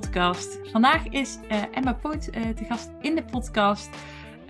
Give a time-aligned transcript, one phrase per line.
[0.00, 0.58] podcast.
[0.70, 3.88] Vandaag is uh, Emma Poot uh, te gast in de podcast.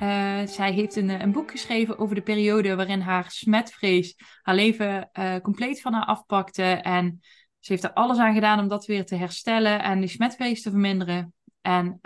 [0.02, 5.10] Uh, zij heeft een, een, boek geschreven over de periode waarin haar smetvrees haar leven
[5.42, 6.62] compleet van haar afpakte.
[6.62, 7.20] En
[7.60, 10.70] ze heeft er alles aan gedaan om dat weer te herstellen en die smetvrees te
[10.70, 11.34] verminderen.
[11.60, 11.98] En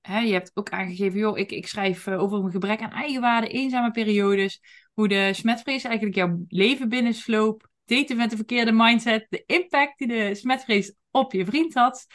[0.00, 3.90] hè, je hebt ook aangegeven, joh, ik, ik schrijf over een gebrek aan eigenwaarde, eenzame
[3.90, 4.60] periodes.
[4.92, 7.68] Hoe de smetvrees eigenlijk jouw leven binnensloop.
[7.84, 9.26] Daten met de verkeerde mindset.
[9.28, 12.06] De impact die de smetvrees op je vriend had.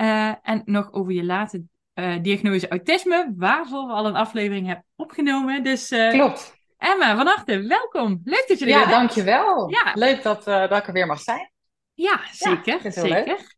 [0.00, 1.62] Uh, en nog over je late
[1.94, 5.62] uh, diagnose autisme, waarvoor we al een aflevering hebben opgenomen.
[5.62, 6.56] Dus, uh, Klopt.
[6.78, 8.20] Emma, van harte, welkom.
[8.24, 8.90] Leuk dat je er ja, bent.
[8.90, 9.70] Ja, dankjewel.
[9.70, 9.92] Ja.
[9.94, 11.52] Leuk dat, dat ik er weer mag zijn.
[11.94, 12.80] Ja, zeker.
[12.82, 13.52] Ja, zeker.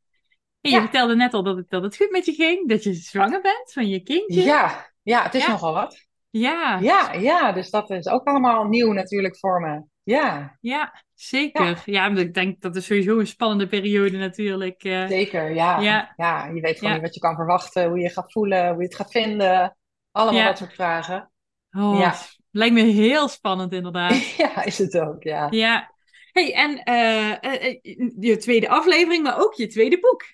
[0.60, 2.94] En je vertelde net al dat het, dat het goed met je ging, dat je
[2.94, 4.42] zwanger bent van je kindje.
[4.42, 6.06] Ja, ja het is nogal wat.
[6.30, 6.78] Ja.
[6.80, 7.12] ja.
[7.12, 9.82] Ja, dus dat is ook allemaal nieuw natuurlijk voor me.
[10.06, 10.56] Ja.
[10.60, 11.82] Ja, zeker.
[11.84, 12.06] Ja.
[12.06, 14.84] ik denk dat is sowieso een spannende periode natuurlijk.
[14.84, 15.80] Uh, zeker, ja.
[15.80, 16.12] ja.
[16.16, 16.46] ja.
[16.46, 18.94] je weet gewoon niet wat je kan verwachten, hoe je gaat voelen, hoe je het
[18.94, 19.76] gaat vinden.
[20.12, 21.30] Allemaal dat soort vragen.
[21.70, 22.14] Oh, ja.
[22.50, 24.26] Lijkt me heel spannend inderdaad.
[24.36, 25.46] ja, is het ook, ja.
[25.50, 25.92] Ja.
[26.32, 27.78] hey, en uh, uh,
[28.18, 30.24] je tweede aflevering, maar ook je tweede boek.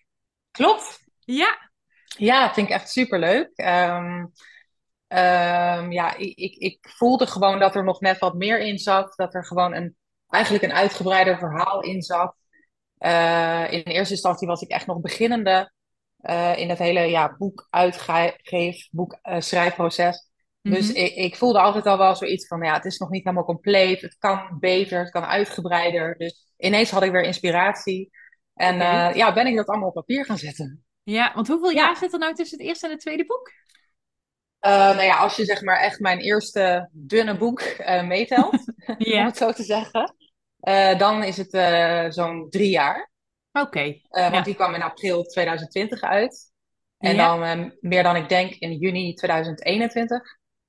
[0.51, 0.99] Klopt.
[1.19, 1.71] Ja.
[2.05, 3.51] Ja, vind ik echt superleuk.
[3.55, 4.33] Um,
[5.13, 9.13] Um, ja, ik, ik, ik, voelde gewoon dat er nog net wat meer in zat.
[9.17, 9.97] Dat er gewoon een,
[10.29, 12.35] eigenlijk een uitgebreider verhaal in zat.
[12.99, 15.73] Uh, in eerste instantie was ik echt nog beginnende
[16.21, 20.31] uh, in het hele ja, boek uitgeef, boek uh, schrijfproces.
[20.61, 20.81] Mm -hmm.
[20.81, 23.45] Dus ik, ik, voelde altijd al wel zoiets van, ja, het is nog niet helemaal
[23.45, 24.01] compleet.
[24.01, 26.19] Het kan beter, het kan uitgebreider.
[26.19, 28.11] Dus ineens had ik weer inspiratie.
[28.55, 29.15] En okay.
[29.15, 30.85] ja, ben ik dat allemaal op papier gaan zetten.
[31.03, 33.51] Ja, want hoeveel jaar zit er nou tussen het eerste en het tweede boek?
[34.67, 38.53] Uh, nou ja, als je zeg maar echt mijn eerste dunne boek uh, meetelt,
[38.99, 40.15] om het zo te zeggen,
[40.61, 41.51] uh, dan is het
[42.15, 43.11] zo'n drie jaar.
[43.53, 43.67] Oké.
[43.67, 44.03] Okay.
[44.09, 44.43] Want ja.
[44.43, 46.51] die kwam in april 2020 uit.
[46.99, 50.21] En dan meer dan ik denk in juni 2021.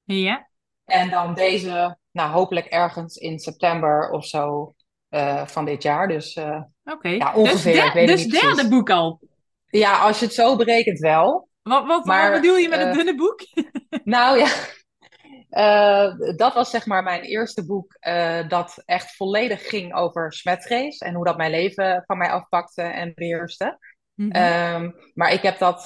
[0.04, 0.50] Ja.
[0.86, 4.76] En dan deze, nou hopelijk ergens in september of zo
[5.46, 6.08] van dit jaar.
[6.08, 6.40] Dus.
[6.84, 7.18] Okay.
[7.18, 7.74] ja, ongeveer.
[7.74, 8.70] Dus, ik weet dus niet derde precies.
[8.70, 9.20] boek al?
[9.68, 11.50] Ja, als je het zo berekent wel.
[11.64, 13.40] Wat, wat, maar, wat bedoel je met uh, het dunne boek?
[14.04, 14.52] nou ja,
[15.50, 20.98] uh, dat was zeg maar mijn eerste boek uh, dat echt volledig ging over smetvrees
[20.98, 23.80] en hoe dat mijn leven van mij afpakte en beheerste.
[24.14, 24.84] Mm -hmm.
[24.84, 25.86] um, maar ik heb dat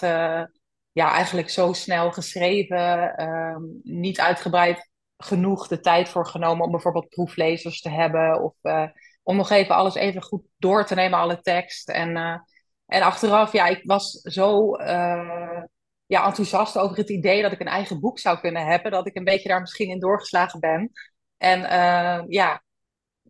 [0.92, 7.10] ja, eigenlijk zo snel geschreven, um, niet uitgebreid genoeg de tijd voor genomen om bijvoorbeeld
[7.10, 8.54] proeflezers te hebben of
[9.24, 11.90] om nog even alles even goed door te nemen, alle tekst.
[11.90, 12.42] En,
[12.88, 14.76] en achteraf, ja, ik was zo
[16.08, 18.92] ja, enthousiast over het idee dat ik een eigen boek zou kunnen hebben.
[18.92, 20.92] Dat ik een beetje daar misschien in doorgeslagen ben.
[21.38, 22.64] En uh, ja,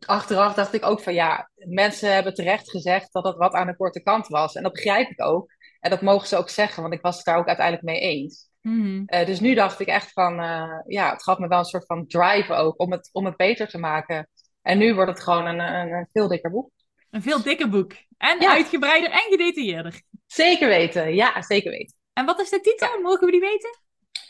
[0.05, 3.75] achteraf dacht ik ook van ja, mensen hebben terecht gezegd dat het wat aan de
[3.75, 4.55] korte kant was.
[4.55, 5.51] En dat begrijp ik ook.
[5.79, 8.49] En dat mogen ze ook zeggen, want ik was het daar ook uiteindelijk mee eens.
[8.61, 9.03] Mm -hmm.
[9.05, 11.85] uh, dus nu dacht ik echt van, uh, ja, het gaf me wel een soort
[11.85, 14.29] van drive ook om het, om het beter te maken.
[14.61, 16.71] En nu wordt het gewoon een, een, een veel dikker boek.
[17.09, 17.93] Een veel dikker boek.
[18.17, 18.51] En ja.
[18.51, 20.01] uitgebreider en gedetailleerder.
[20.25, 21.95] Zeker weten, ja, zeker weten.
[22.13, 23.01] En wat is de titel?
[23.01, 23.79] Mogen we die weten?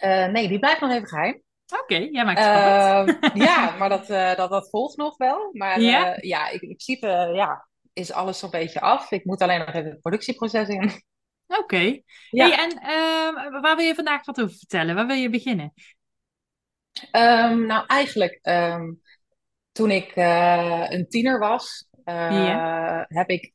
[0.03, 1.41] Uh, nee, die blijft nog even geheim.
[1.67, 3.31] Oké, okay, jij maakt het.
[3.35, 5.49] Uh, ja, maar dat, uh, dat, dat volgt nog wel.
[5.51, 9.11] Maar ja, ja in principe ja, is alles zo'n beetje af.
[9.11, 10.83] Ik moet alleen nog even het productieproces in.
[11.47, 11.59] Oké.
[11.59, 12.03] Okay.
[12.29, 12.47] Ja.
[12.47, 14.95] Hey, en ehm, waar wil je vandaag wat over vertellen?
[14.95, 15.73] Waar wil je beginnen?
[17.11, 19.01] Um, nou, eigenlijk um,
[19.71, 20.11] toen ik
[20.89, 23.05] een tiener was, ja.
[23.07, 23.49] heb ik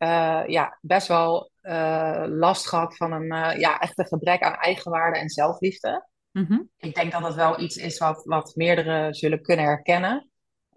[0.46, 5.28] ja, best wel uh, last gehad van een ja, echt een gebrek aan eigenwaarde en
[5.28, 6.06] zelfliefde.
[6.32, 6.70] Mm -hmm.
[6.76, 10.30] Ik denk dat dat wel iets is wat, wat meerdere zullen kunnen herkennen.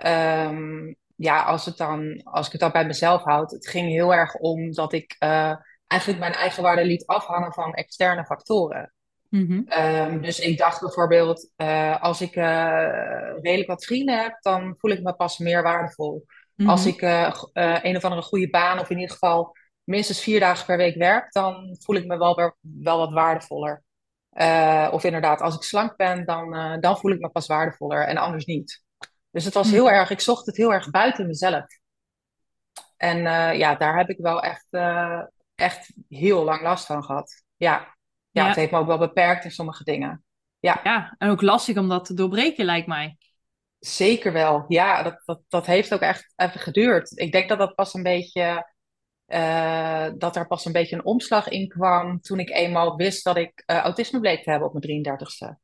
[0.05, 4.13] Um, ja, als, het dan, als ik het dan bij mezelf houd, het ging heel
[4.13, 5.55] erg om dat ik uh,
[5.87, 8.93] eigenlijk mijn eigenwaarde liet afhangen van externe factoren.
[9.29, 9.83] Mm -hmm.
[9.83, 11.51] um, dus ik dacht bijvoorbeeld,
[11.99, 12.35] als ik
[13.41, 16.25] redelijk wat vrienden heb, dan voel ik me pas meer waardevol.
[16.55, 16.69] Mm -hmm.
[16.69, 17.01] Als ik
[17.53, 21.31] een of andere goede baan of in ieder geval minstens vier dagen per week werk,
[21.31, 23.83] dan voel ik me wel, weer, wel wat waardevoller.
[24.31, 28.17] Uh, of inderdaad, als ik slank ben, dan, dan voel ik me pas waardevoller en
[28.17, 28.83] anders niet.
[29.31, 31.65] Dus het was heel erg, ik zocht het heel erg buiten mezelf.
[32.97, 33.17] En
[33.57, 34.67] ja, daar heb ik wel echt,
[35.55, 37.43] echt heel lang last van gehad.
[37.55, 37.93] Ja.
[38.31, 40.23] Ja, ja, het heeft me ook wel beperkt in sommige dingen.
[40.59, 40.79] Ja.
[40.83, 43.17] ja, en ook lastig om dat te doorbreken, lijkt mij.
[43.85, 44.65] Zeker wel.
[44.67, 47.19] Ja, dat, dat, dat heeft ook echt even geduurd.
[47.19, 48.73] Ik denk dat dat pas een beetje.
[49.27, 53.37] Uh, dat er pas een beetje een omslag in kwam toen ik eenmaal wist dat
[53.37, 55.63] ik uh, autisme bleek te hebben op mijn 33ste.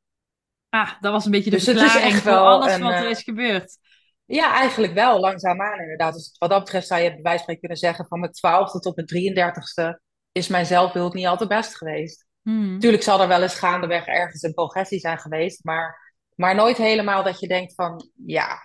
[0.70, 3.78] Ah, dat was een beetje de dus verklaring voor alles wat er is gebeurd.
[4.26, 6.14] Ja, eigenlijk wel, langzaamaan inderdaad.
[6.14, 8.06] Dus wat dat betreft zou je bij wijze van kunnen zeggen...
[8.06, 10.00] van mijn twaalfde tot mijn 33ste
[10.32, 12.26] is mijn zelfbeeld niet altijd best geweest.
[12.42, 12.80] Hmm.
[12.80, 15.64] Tuurlijk zal er wel eens gaandeweg ergens een progressie zijn geweest...
[15.64, 16.11] maar,
[16.42, 18.10] maar nooit helemaal dat je denkt van...
[18.26, 18.60] ja,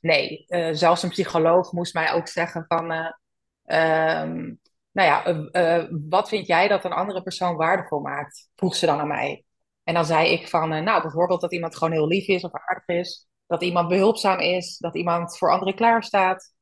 [0.00, 2.92] nee, uh, zelfs een psycholoog moest mij ook zeggen van...
[2.92, 4.60] Uh, um,
[4.92, 8.50] nou ja, uh, wat vind jij dat een andere persoon waardevol maakt?
[8.54, 9.44] Vroeg ze dan aan mij.
[9.84, 12.86] En dan zei ik van, nou bijvoorbeeld dat iemand gewoon heel lief is of aardig
[12.86, 16.52] is dat iemand behulpzaam is, dat iemand voor anderen klaarstaat.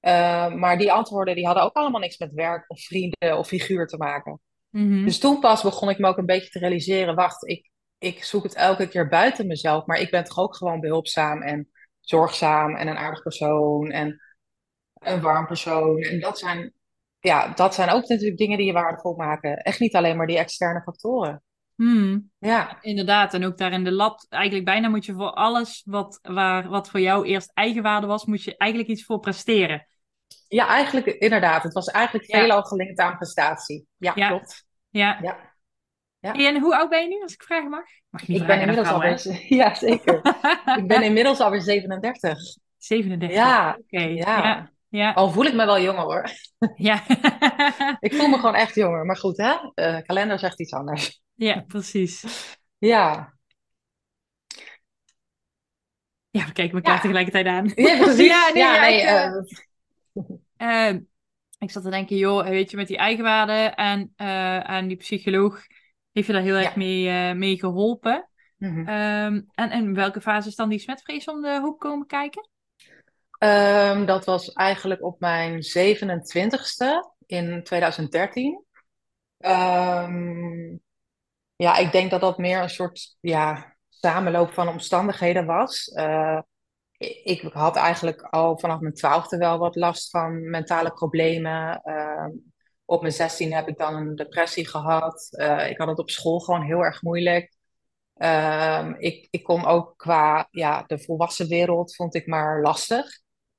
[0.00, 3.86] Uh, maar die antwoorden die hadden ook allemaal niks met werk of vrienden of figuur
[3.86, 4.40] te maken.
[4.70, 5.04] Mhm.
[5.04, 8.42] Dus toen pas begon ik me ook een beetje te realiseren: wacht, ik, ik zoek
[8.42, 11.68] het elke keer buiten mezelf, maar ik ben toch ook gewoon behulpzaam en
[12.00, 14.20] zorgzaam en een aardig persoon en
[14.94, 15.98] een warm persoon.
[15.98, 16.72] En dat zijn,
[17.20, 19.56] ja, dat zijn ook natuurlijk dingen die je waardevol maken.
[19.56, 21.42] Echt niet alleen maar die externe factoren.
[21.74, 22.30] Hmm.
[22.38, 22.78] Ja.
[22.80, 26.68] Inderdaad, en ook daar in de lab, eigenlijk bijna moet je voor alles wat, waar,
[26.68, 29.86] wat voor jou eerst eigenwaarde was, moet je eigenlijk iets voor presteren.
[30.48, 31.62] Ja, eigenlijk inderdaad.
[31.62, 32.38] Het was eigenlijk ja.
[32.38, 33.86] veelal gelinkt aan prestatie.
[33.96, 34.66] Ja, klopt.
[34.88, 35.18] Ja.
[35.22, 35.47] ja.
[36.32, 36.48] Ja.
[36.48, 37.84] En hoe oud ben je nu, als ik vragen mag?
[38.10, 39.42] mag je ik ben inmiddels alweer...
[39.58, 40.16] Ja, zeker.
[40.76, 42.38] ik ben inmiddels alweer 37.
[42.76, 43.36] 37?
[43.36, 43.78] Ja.
[43.80, 44.00] Oké.
[44.00, 44.70] Ja.
[44.88, 45.12] ja.
[45.12, 46.30] Al voel ik me wel jonger hoor.
[46.76, 47.02] Ja.
[48.06, 49.04] ik voel me gewoon echt jonger.
[49.04, 49.54] Maar goed, hè?
[49.74, 51.20] Uh, kalender zegt iets anders.
[51.34, 52.24] Ja, precies.
[52.78, 53.36] Ja.
[56.30, 57.00] Ja, we kijken elkaar ja.
[57.00, 57.72] tegelijkertijd aan.
[57.74, 58.26] Ja, precies.
[58.26, 59.02] ja, nee, ja, nee
[60.58, 61.00] uh, uh,
[61.58, 64.12] ik zat te denken, joh, weet je, met die eigenwaarde en,
[64.64, 65.66] en die psycholoog
[66.18, 68.28] heeft je daar heel erg mee, mee geholpen.
[68.56, 68.88] Mm -hmm.
[69.34, 72.48] um, en in welke fase is dan die smetvrees om de hoek komen kijken?
[73.38, 78.64] Um, dat was eigenlijk op mijn 27ste in 2013.
[79.38, 80.80] Um,
[81.56, 85.88] ja, ik denk dat dat meer een soort ja, samenloop van omstandigheden was.
[85.94, 86.40] Uh,
[87.22, 91.80] ik had eigenlijk al vanaf mijn twaalfde wel wat last van mentale problemen.
[91.84, 92.26] Uh,
[92.88, 95.28] op mijn zestien heb ik dan een depressie gehad.
[95.30, 97.56] Uh, ik had het op school gewoon heel erg moeilijk.
[98.14, 103.06] Ehm, ik, ik kon ook qua ja, de volwassen wereld vond ik maar lastig.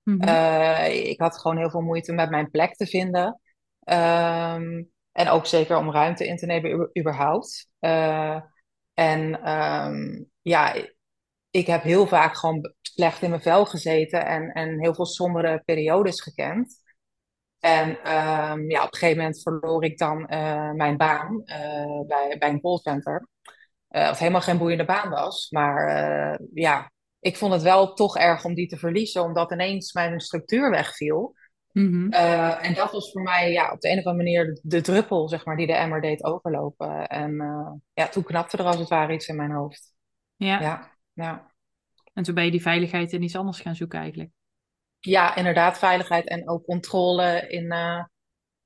[0.04, 0.86] Mm -hmm.
[0.92, 3.42] ik had gewoon heel veel moeite met mijn plek te vinden.
[3.84, 7.70] Um, en ook zeker om ruimte in te nemen, überhaupt.
[7.80, 8.42] Uh,
[8.94, 10.76] en um, ja,
[11.50, 15.62] ik heb heel vaak gewoon slecht in mijn vel gezeten en, en heel veel sombere
[15.66, 16.79] periodes gekend.
[17.60, 22.36] En um, ja, op een gegeven moment verloor ik dan uh, mijn baan uh, bij,
[22.40, 23.28] bij een callcenter.
[23.88, 25.50] wat helemaal geen boeiende baan was.
[25.50, 30.20] Maar ja, ik vond het wel toch erg om die te verliezen, omdat ineens mijn
[30.20, 31.36] structuur wegviel.
[31.72, 32.12] Mhm.
[32.12, 35.30] Eh, en dat was voor mij ja, op de een of andere manier de, druppel,
[35.30, 37.08] zeg maar, die de emmer deed overlopen.
[37.08, 39.94] En uh, ja, toen knapte er als het ware iets in mijn hoofd.
[40.36, 40.62] Ja.
[40.62, 40.92] ja.
[41.14, 41.52] ja.
[42.14, 44.32] En toen ben je die veiligheid in iets anders gaan zoeken eigenlijk.
[45.00, 48.04] Ja, inderdaad, veiligheid en ook controle in, uh,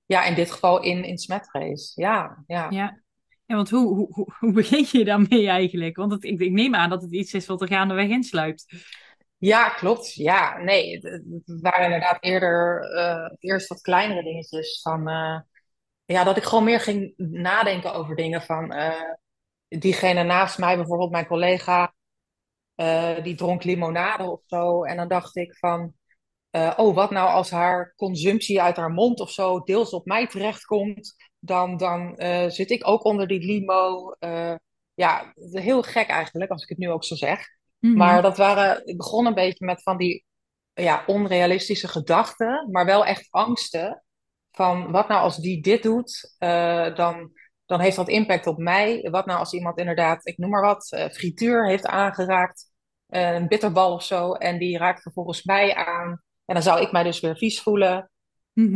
[0.06, 2.02] ja, in dit geval in, in smetrace.
[2.02, 2.68] Ja, ja.
[2.70, 3.02] ja.
[3.46, 5.96] Ja, want hoe, hoe, hoe begin je daarmee eigenlijk?
[5.96, 8.76] Want het, ik, ik neem aan dat het iets is wat er gaandeweg insluipt.
[9.38, 10.14] Ja, klopt.
[10.14, 11.24] Ja, nee, het,
[11.62, 14.82] waren inderdaad eerder uh, eerst wat kleinere dingetjes.
[14.82, 15.40] Van, uh,
[16.06, 18.74] ja, dat ik gewoon meer ging nadenken over dingen van
[19.68, 21.94] diegene naast mij, bijvoorbeeld mijn collega,
[23.24, 24.84] die dronk limonade of zo.
[24.84, 25.94] En dan dacht ik van,
[26.76, 31.16] oh, wat nou als haar consumptie uit haar mond of zo deels op mij terechtkomt,
[31.40, 32.16] dan, dan
[32.52, 34.16] zit ik ook onder die limo.
[34.94, 37.48] ja, heel gek eigenlijk, als ik het nu ook zo zeg.
[37.80, 37.98] Mhm.
[37.98, 40.26] Maar dat waren, ik begon een beetje met van die
[40.74, 44.04] ja, onrealistische gedachten, maar wel echt angsten.
[44.52, 46.36] Van wat nou als die dit doet,
[46.96, 47.32] dan,
[47.66, 49.08] dan heeft dat impact op mij.
[49.12, 52.72] Wat nou als iemand inderdaad, ik noem maar wat, frituur heeft aangeraakt,
[53.08, 56.22] een bitterbal of zo, en die raakt vervolgens mij aan.
[56.46, 58.08] En dan zou ik mij dus weer vies voelen.
[58.54, 58.76] Mm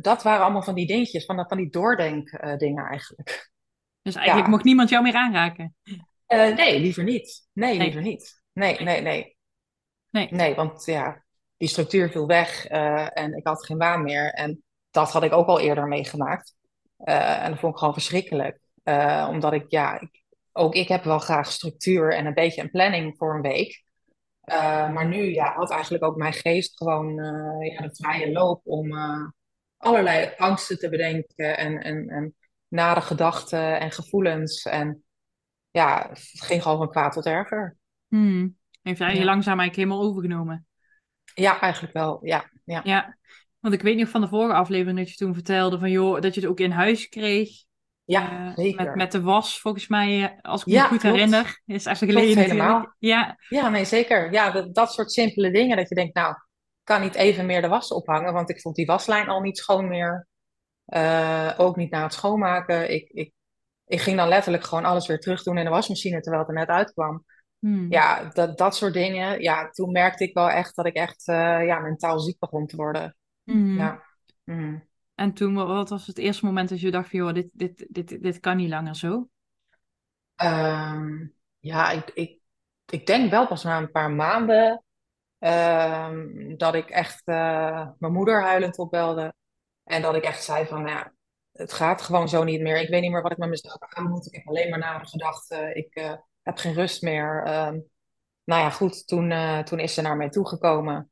[0.00, 3.50] dat waren allemaal van die dingetjes, van, van die doordenkdingen eigenlijk.
[4.02, 5.76] Dus eigenlijk mocht niemand jou meer aanraken?
[5.84, 7.48] Uh, nee, liever niet.
[7.52, 8.42] Nee, liever niet.
[8.52, 9.36] Nee, nee, nee.
[10.10, 11.24] Nee, nee want ja,
[11.56, 14.32] die structuur viel weg uh, en ik had geen baan meer.
[14.32, 16.54] En dat had ik ook al eerder meegemaakt.
[16.96, 18.60] En dat vond ik gewoon verschrikkelijk.
[19.28, 20.22] omdat ik, ja, ik,
[20.52, 23.84] ook ik heb wel graag structuur en een beetje een planning voor een week.
[24.92, 27.14] Maar nu ja, had eigenlijk ook mijn geest gewoon
[27.64, 28.92] ja, de vrije loop om
[29.76, 32.34] allerlei angsten te bedenken en, en, en
[32.68, 34.62] nare gedachten en gevoelens.
[34.64, 35.04] En
[35.70, 37.76] ja, het ging gewoon van kwaad tot erger.
[38.08, 38.56] Hmm.
[38.82, 40.66] Heeft hij je langzaam eigenlijk helemaal overgenomen?
[41.34, 42.18] Ja, eigenlijk wel.
[42.22, 42.80] Ja, ja.
[42.84, 43.18] Ja,
[43.58, 46.34] want ik weet nog van de vorige aflevering dat je toen vertelde van joh, dat
[46.34, 47.50] je het ook in huis kreeg.
[48.04, 48.84] Ja, Eh, zeker.
[48.84, 51.16] met, met de was, volgens mij, eh, als ik me goed klopt.
[51.16, 51.60] herinner.
[51.66, 52.94] Is Klopt geleden helemaal.
[52.98, 54.32] Ja, Ja, nee, zeker.
[54.32, 57.62] Ja, dat, dat soort simpele dingen dat je denkt, nou, ik kan niet even meer
[57.62, 60.26] de was ophangen, want ik vond die waslijn al niet schoon meer.
[60.84, 62.92] Eh, ook niet na het schoonmaken.
[62.92, 63.32] Ik, ik,
[63.86, 66.58] ik ging dan letterlijk gewoon alles weer terug doen in de wasmachine terwijl het er
[66.58, 67.24] net uitkwam.
[67.58, 67.86] Hmm.
[67.90, 69.40] Ja, dat, dat soort dingen.
[69.42, 71.22] Ja, toen merkte ik wel echt dat ik echt
[71.66, 73.16] ja, mentaal ziek begon te worden.
[73.44, 73.78] Hmm.
[73.78, 74.02] Ja.
[74.44, 74.78] Mhm.
[75.14, 77.86] En toen, wa- wat was het eerste moment dat je dacht van joh, dit, dit,
[77.88, 79.28] dit, dit kan niet langer zo?
[80.36, 81.26] Ehm,
[81.58, 82.40] ja, ik, ik,
[82.86, 84.84] ik denk wel pas na een paar maanden
[85.38, 89.34] ehm, dat ik echt eh, mijn moeder huilend opbelde.
[89.84, 91.14] En dat ik echt zei van, ja,
[91.52, 92.80] het gaat gewoon zo niet meer.
[92.80, 94.26] Ik weet niet meer wat ik met mezelf aan moet.
[94.26, 95.52] Ik heb alleen maar nagedacht.
[95.52, 97.44] eh ik eh, heb geen rust meer.
[97.46, 97.80] Ehm,
[98.44, 101.11] nou ja, goed, toen, eh, toen is ze naar mij toegekomen.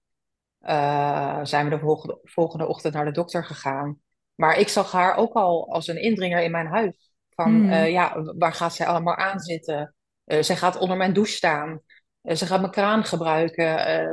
[0.61, 3.99] Eh, zijn we de volgende, volgende ochtend naar de dokter gegaan.
[4.35, 7.13] Maar ik zag haar ook al als een indringer in mijn huis.
[7.31, 7.71] Van, Hmm.
[7.71, 9.95] eh, ja, waar gaat zij allemaal aan zitten?
[10.25, 11.81] Eh, zij gaat onder mijn douche staan.
[12.23, 13.65] Ze gaat mijn kraan gebruiken.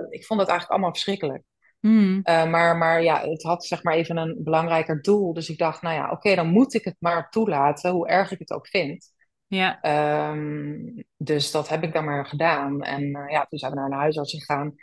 [0.10, 1.44] Ik vond het eigenlijk allemaal verschrikkelijk.
[1.80, 2.22] Hmm.
[2.24, 5.34] Maar, maar ja, het had zeg maar even een belangrijker doel.
[5.34, 8.40] Dus ik dacht, nou ja, oké, dan moet ik het maar toelaten, hoe erg ik
[8.40, 9.12] het ook vind.
[9.48, 10.78] Ja, Ehm,
[11.18, 12.82] dus dat heb ik dan maar gedaan.
[12.82, 14.76] En ja, toen zijn we naar een huisarts gegaan.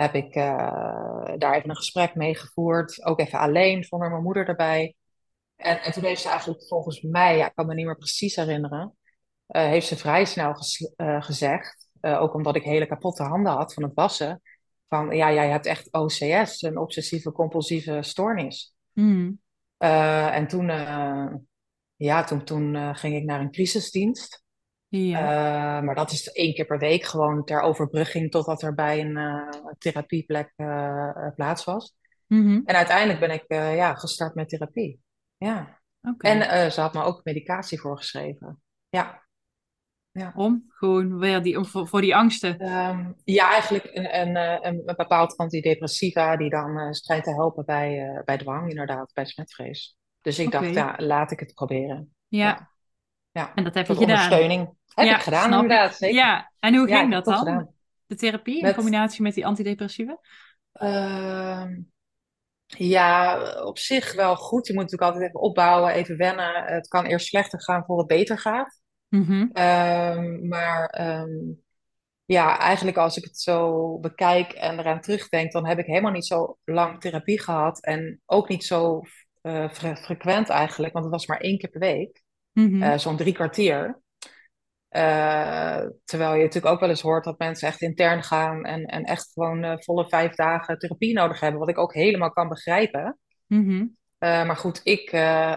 [0.00, 3.04] Heb ik eh, daar even een gesprek mee gevoerd.
[3.04, 4.94] Ook even alleen, zonder mijn moeder erbij.
[5.56, 8.36] En, en toen heeft ze eigenlijk volgens mij, ja, ik kan me niet meer precies
[8.36, 8.96] herinneren,
[9.46, 13.74] eh, heeft ze vrij snel ges- eh, gezegd, ook omdat ik hele kapotte handen had
[13.74, 14.42] van het wassen,
[14.88, 18.74] van ja, jij hebt echt OCS, een obsessieve compulsieve stoornis.
[18.92, 19.40] Hmm.
[19.78, 20.66] En toen,
[21.96, 24.44] ja, toen, toen ging ik naar een crisisdienst.
[24.90, 25.18] Ja.
[25.20, 29.16] Eh, maar dat is één keer per week gewoon ter overbrugging totdat er bij een
[29.16, 31.94] eh, therapieplek eh, plaats was.
[32.26, 32.60] Mhm.
[32.64, 35.00] En uiteindelijk ben ik ja, gestart met therapie.
[35.36, 35.80] Ja.
[36.02, 36.28] Oké.
[36.28, 38.62] En ze had me ook medicatie voorgeschreven.
[38.88, 39.28] Ja.
[40.10, 40.32] Ja.
[40.36, 40.64] Om?
[40.68, 42.58] Gewoon weer die, om- voor, voor die angsten.
[42.58, 48.22] Ehm, ja, eigenlijk een, een, een, een bepaald antidepressiva die dan schijnt te helpen bij,
[48.24, 49.96] bij dwang, inderdaad, bij smetvrees.
[50.20, 52.14] Dus ik dacht, ja, laat ik het proberen.
[52.28, 52.70] Ja, Ja.
[53.32, 53.54] Ja.
[53.54, 54.08] en dat heb je gedaan.
[54.08, 54.68] ondersteuning.
[54.94, 55.94] Heb Ja, ik gedaan, inderdaad.
[55.96, 56.16] Zeker.
[56.16, 57.38] Ja, en hoe ging dat dan?
[57.38, 57.74] gedaan.
[58.06, 60.18] De therapie in combinatie met die antidepressiva?
[60.72, 61.80] Ehm,
[62.66, 64.66] ja, op zich wel goed.
[64.66, 66.64] Je moet natuurlijk altijd even opbouwen, even wennen.
[66.64, 68.80] Het kan eerst slechter gaan voordat het beter gaat.
[69.08, 69.48] Mhm.
[69.52, 71.30] Ehm, maar ehm,
[72.24, 76.26] ja, eigenlijk als ik het zo bekijk en eraan terugdenk, dan heb ik helemaal niet
[76.26, 77.84] zo lang therapie gehad.
[77.84, 79.00] En ook niet zo
[79.40, 82.22] eh, fre- frequent eigenlijk, want het was maar één keer per week.
[82.52, 82.82] Mhm.
[82.82, 84.00] eh, zo'n drie kwartier.
[84.88, 89.02] Eh, terwijl je natuurlijk ook wel eens hoort dat mensen echt intern gaan en, en
[89.04, 93.18] echt gewoon eh, volle vijf dagen therapie nodig hebben, wat ik ook helemaal kan begrijpen.
[93.46, 93.86] Mhm.
[94.18, 95.08] Maar goed, ik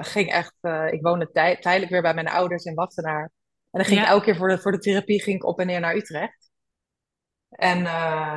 [0.02, 0.56] ging echt,
[0.92, 3.24] ik woonde tij- tijdelijk weer bij mijn ouders in Wassenaar.
[3.24, 5.68] En dan ging ik elke keer voor de, voor de therapie ging ik op en
[5.68, 6.52] neer naar Utrecht.
[7.50, 7.80] En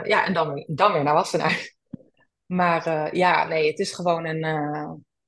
[0.04, 1.74] ja, en dan, dan weer naar Wassenaar.
[2.46, 4.44] Maar ja, nee, het is gewoon een,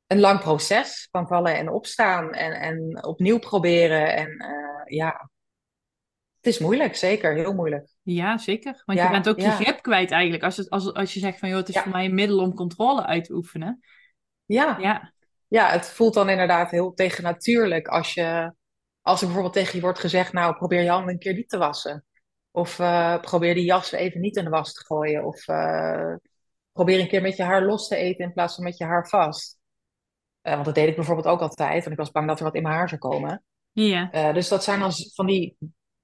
[0.08, 4.14] een lang proces van vallen en opstaan en, en opnieuw proberen.
[4.14, 5.30] En eh, ja,
[6.36, 7.88] het is moeilijk, zeker, heel moeilijk.
[8.02, 8.82] Ja, zeker.
[8.84, 10.42] Want Ja, je bent ook je grip kwijt eigenlijk.
[10.42, 11.82] Als, het, als, als je zegt van, joh, het is Ja.
[11.82, 13.80] voor mij een middel om controle uit te oefenen.
[14.44, 15.12] Ja, Ja.
[15.48, 18.52] ja, het voelt dan inderdaad heel tegennatuurlijk als je,
[19.02, 21.58] als er bijvoorbeeld tegen je wordt gezegd, nou, probeer je handen een keer niet te
[21.58, 22.04] wassen.
[22.50, 25.24] Of eh, probeer die jas even niet in de was te gooien.
[25.24, 26.14] Of eh,
[26.72, 29.08] probeer een keer met je haar los te eten in plaats van met je haar
[29.08, 29.57] vast.
[30.40, 32.54] Eh, want dat deed ik bijvoorbeeld ook altijd, want ik was bang dat er wat
[32.54, 33.42] in mijn haar zou komen.
[33.72, 34.10] Ja.
[34.10, 35.56] Eh, dus dat zijn dan van die,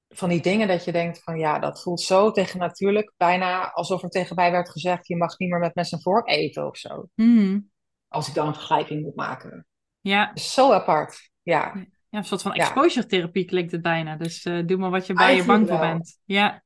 [0.09, 3.13] van die dingen dat je denkt van ja, dat voelt zo tegennatuurlijk.
[3.17, 6.29] Bijna alsof er tegen mij werd gezegd, je mag niet meer met mes en vork
[6.29, 7.09] eten of zo.
[7.15, 7.61] Mhm.
[8.09, 9.67] Als ik dan een vergelijking moet maken.
[10.01, 10.31] Ja.
[10.37, 11.87] Zo apart, ja.
[12.09, 14.17] ja, een soort van exposure therapie klinkt het bijna.
[14.17, 16.19] Dus eh, doe maar wat je waar je bang voor bent.
[16.25, 16.63] Ja.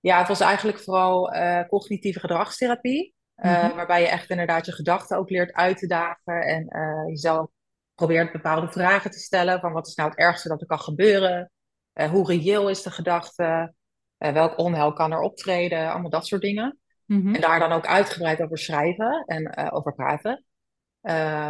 [0.00, 1.32] Ja, het was eigenlijk vooral
[1.68, 3.14] cognitieve gedragstherapie.
[3.40, 3.76] Eh, Mhm.
[3.76, 6.40] Waarbij je echt inderdaad je gedachten ook leert uit te dagen.
[6.40, 7.50] En eh, jezelf
[7.94, 9.60] probeert bepaalde vragen te stellen.
[9.60, 11.50] Van wat is nou het ergste dat er kan gebeuren?
[11.92, 13.74] Eh, hoe reëel is de gedachte?
[14.16, 15.90] Welk onheil kan er optreden?
[15.90, 16.78] Allemaal dat soort dingen.
[17.06, 17.34] Mhm.
[17.34, 20.44] En daar dan ook uitgebreid over schrijven en over praten.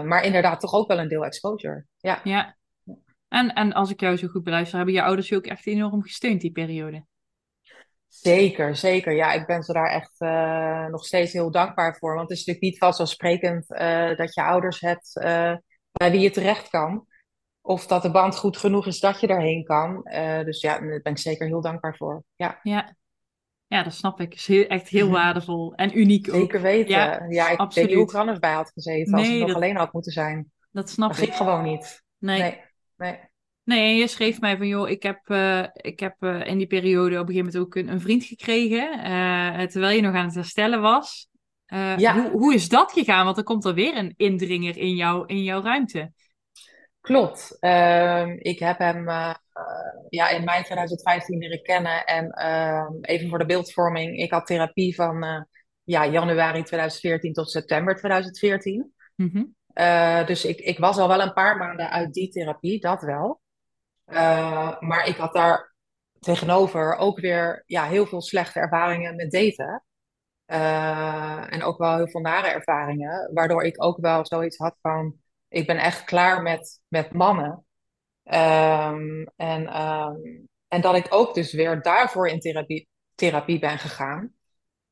[0.06, 1.86] Maar inderdaad toch ook wel een deel exposure.
[1.96, 2.56] Ja, Ja.
[3.28, 6.02] En, en als ik jou zo goed beluister, hebben je ouders je ook echt enorm
[6.02, 7.04] gesteund die periode.
[8.10, 9.12] Zeker, zeker.
[9.12, 12.14] Ja, ik ben ze daar echt eh, nog steeds heel dankbaar voor.
[12.14, 15.56] Want het is natuurlijk niet vanzelfsprekend eh, dat je ouders hebt eh,
[15.92, 17.06] bij wie je terecht kan.
[17.60, 20.02] of dat de band goed genoeg is dat je daarheen kan.
[20.44, 22.24] dus ja, daar ben ik zeker heel dankbaar voor.
[22.36, 22.96] Ja, ja.
[23.66, 24.34] ja dat snap ik.
[24.34, 25.14] is echt heel mhm.
[25.14, 26.34] waardevol en uniek ook.
[26.34, 26.94] Zeker weten.
[26.94, 27.74] Ja, ja ik absoluut.
[27.74, 30.12] weet niet hoe ik er anders bij had gezeten als ik nog alleen had moeten
[30.12, 30.52] zijn.
[30.70, 31.34] Dat snap dat ik.
[31.34, 32.02] gewoon niet.
[32.18, 32.40] Nee.
[32.40, 32.60] nee.
[32.96, 33.29] nee.
[33.70, 37.20] Nee, je schreef mij van, joh, ik heb, uh, ik heb uh, in die periode
[37.20, 40.34] op een gegeven moment ook een, een vriend gekregen, uh, terwijl je nog aan het
[40.34, 41.28] herstellen was.
[41.96, 42.14] Ja.
[42.14, 43.24] Hoe, hoe is dat gegaan?
[43.24, 46.12] Want er komt er weer een indringer in, jou, in jouw ruimte.
[47.00, 47.56] Klopt.
[47.60, 49.08] Ehm, ik heb hem
[50.08, 52.04] ja, in mei 2015 leren kennen.
[52.04, 55.46] En ehm, even voor de beeldvorming, ik had therapie van
[55.82, 58.92] ja, januari 2014 tot september 2014.
[59.16, 59.58] Mm
[60.26, 63.40] dus ik, ik was al wel een paar maanden uit die therapie, dat wel.
[64.10, 65.74] Uh, maar ik had daar
[66.20, 69.84] tegenover ook weer ja, heel veel slechte ervaringen met daten.
[70.46, 73.30] Uh, en ook wel heel veel nare ervaringen.
[73.34, 75.14] Waardoor ik ook wel zoiets had van...
[75.48, 77.64] Ik ben echt klaar met, met mannen.
[78.24, 84.32] Um, en, um, en dat ik ook dus weer daarvoor in therapie, therapie ben gegaan.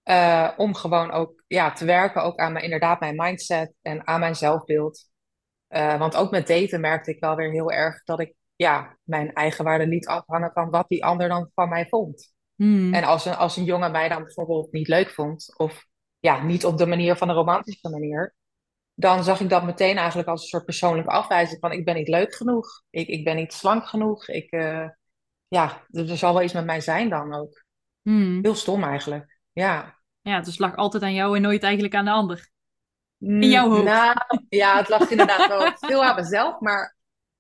[0.05, 4.21] Uh, om gewoon ook ja, te werken ook aan mijn, inderdaad mijn mindset en aan
[4.21, 5.11] mijn zelfbeeld.
[5.69, 9.87] Want ook met daten merkte ik wel weer heel erg dat ik ja, mijn eigenwaarde
[9.87, 12.35] liet afhangen van wat die ander dan van mij vond.
[12.55, 12.95] Hmm.
[12.95, 15.87] En als een, als een jongen mij dan bijvoorbeeld niet leuk vond, of
[16.19, 18.35] ja, niet op de manier van een romantische manier,
[18.95, 22.09] dan zag ik dat meteen eigenlijk als een soort persoonlijke afwijzing van ik ben niet
[22.09, 24.89] leuk genoeg, ik, ik ben niet slank genoeg, ik, uh,
[25.49, 27.65] ja, er, zal wel iets met mij zijn dan ook.
[28.03, 28.39] Hmm.
[28.43, 29.99] Heel stom eigenlijk, ja.
[30.21, 32.51] Ja, dus het lag altijd aan jou en nooit eigenlijk aan de ander.
[33.19, 33.85] In mm, jouw hoofd.
[33.85, 34.17] Nou,
[34.49, 36.97] ja, het lag inderdaad wel veel aan mezelf, maar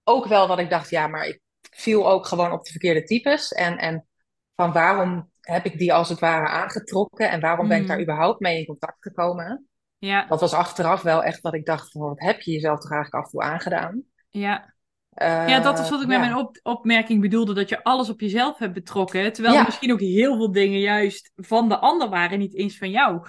[0.08, 3.52] ook wel dat ik dacht, ja, maar ik viel ook gewoon op de verkeerde types.
[3.52, 4.06] En, en
[4.54, 8.02] van waarom heb ik die als het ware aangetrokken en waarom ben ik daar mm.
[8.02, 9.68] überhaupt mee in contact gekomen?
[9.98, 10.26] Ja.
[10.26, 13.24] Dat was achteraf wel echt dat ik dacht, van, wat heb je jezelf toch eigenlijk
[13.24, 14.02] af en toe aangedaan?
[14.28, 14.74] Ja.
[15.16, 18.58] ja, dat is wat ik met mijn op opmerking bedoelde, dat je alles op jezelf
[18.58, 19.32] hebt betrokken.
[19.32, 23.28] Terwijl misschien ook heel veel dingen juist van de ander waren, niet eens van jou.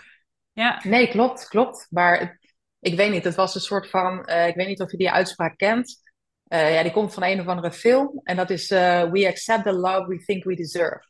[0.53, 0.81] Ja.
[0.83, 1.87] Nee, klopt, klopt.
[1.89, 2.39] Maar
[2.79, 5.11] ik weet niet, het was een soort van, uh, ik weet niet of je die
[5.11, 6.01] uitspraak kent.
[6.49, 8.19] Uh, ja, die komt van een of andere film.
[8.23, 11.07] En dat is uh, We Accept the Love We Think We Deserve.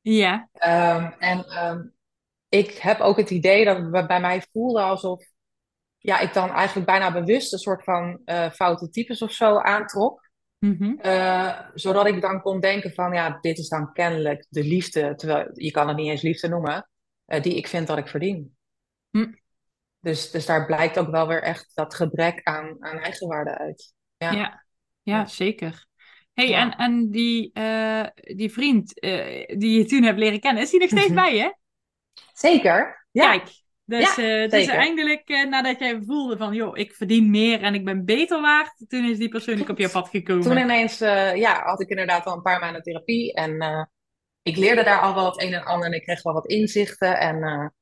[0.00, 0.48] Ja.
[0.54, 1.94] Um, en um,
[2.48, 5.24] ik heb ook het idee dat het bij mij voelde alsof
[5.98, 10.26] ja, ik dan eigenlijk bijna bewust een soort van uh, foute types of zo aantrok.
[10.58, 10.98] Mm -hmm.
[11.74, 15.70] zodat ik dan kon denken van ja, dit is dan kennelijk de liefde, terwijl je
[15.70, 16.88] kan het niet eens liefde noemen,
[17.24, 18.56] die ik vind dat ik verdien.
[19.10, 19.32] Hm.
[20.00, 23.96] Dus, dus daar blijkt ook wel weer echt dat gebrek aan, aan eigenwaarde uit.
[24.18, 24.64] Ja, ja,
[25.02, 25.86] ja zeker.
[26.32, 30.70] hey, en, en die, uh, die vriend uh, die je toen hebt leren kennen, is
[30.70, 31.14] die nog steeds mhm.
[31.14, 31.56] bij je?
[32.32, 33.30] Zeker, ja.
[33.30, 33.50] Kijk,
[33.84, 37.84] dus, ja, uh, dus eindelijk nadat jij voelde van, joh, ik verdien meer en ik
[37.84, 40.42] ben beter waard, toen is die persoonlijk op je pad gekomen.
[40.42, 43.88] Toen ineens, ja, had ik inderdaad al een paar maanden therapie en
[44.42, 47.18] ik leerde daar al wel het een en ander en ik kreeg wel wat inzichten
[47.18, 47.72] en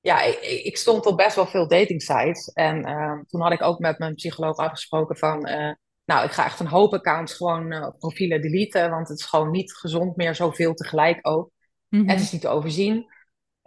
[0.00, 2.48] ja, ik, ik, stond op best wel veel dating sites.
[2.52, 5.48] En uh, toen had ik ook met mijn psycholoog afgesproken van...
[5.48, 5.72] Uh,
[6.04, 8.90] nou, ik ga echt een hoop accounts gewoon uh, profielen deleten.
[8.90, 11.50] Want het is gewoon niet gezond meer zoveel tegelijk ook.
[11.88, 12.08] Mm -hmm.
[12.08, 13.06] En het is niet te overzien.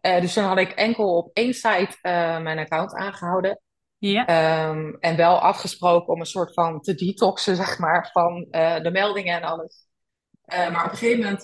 [0.02, 1.98] dus toen had ik enkel op één site
[2.42, 3.62] mijn account aangehouden.
[4.00, 8.48] Um, en wel afgesproken om een soort van te detoxen, zeg maar, van
[8.84, 9.88] de meldingen en alles.
[10.46, 11.44] maar op een gegeven moment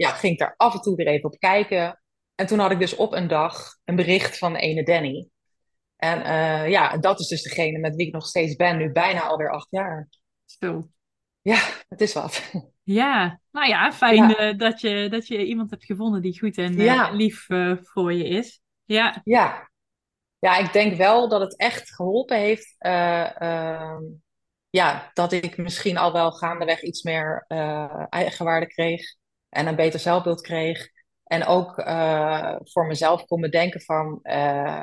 [0.00, 2.00] ja, ging ik daar af en toe weer even op kijken.
[2.40, 5.28] En toen had ik dus op een dag een bericht van ene Danny.
[5.96, 9.20] En uh, ja, dat is dus degene met wie ik nog steeds ben, nu bijna
[9.20, 10.08] alweer acht jaar.
[10.44, 10.88] Zo.
[11.42, 12.52] Ja, het is wat.
[12.82, 16.80] Ja, nou ja, fijn eh, dat, je, dat je iemand hebt gevonden die goed en
[16.80, 17.46] uh, lief
[17.82, 18.60] voor je is.
[18.84, 19.20] Ja.
[19.24, 19.70] ja.
[20.38, 22.74] Ja, ik denk wel dat het echt geholpen heeft.
[22.78, 24.02] Ehm,
[24.70, 27.44] ja, dat ik misschien al wel gaandeweg iets meer
[28.08, 29.14] eigenwaarde kreeg.
[29.48, 30.88] En een beter zelfbeeld kreeg.
[31.30, 34.82] En ook uh, voor mezelf kon bedenken van uh,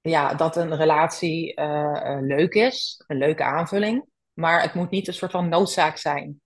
[0.00, 5.14] ja, dat een relatie uh, leuk is, een leuke aanvulling, maar het moet niet een
[5.14, 6.40] soort van noodzaak zijn.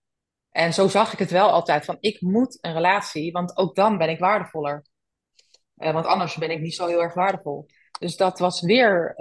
[0.51, 3.99] En zo zag ik het wel altijd van ik moet een relatie, want ook dan
[3.99, 4.85] ben ik waardevoller.
[5.75, 7.67] want anders ben ik niet zo heel erg waardevol.
[7.99, 9.15] Dus dat was weer.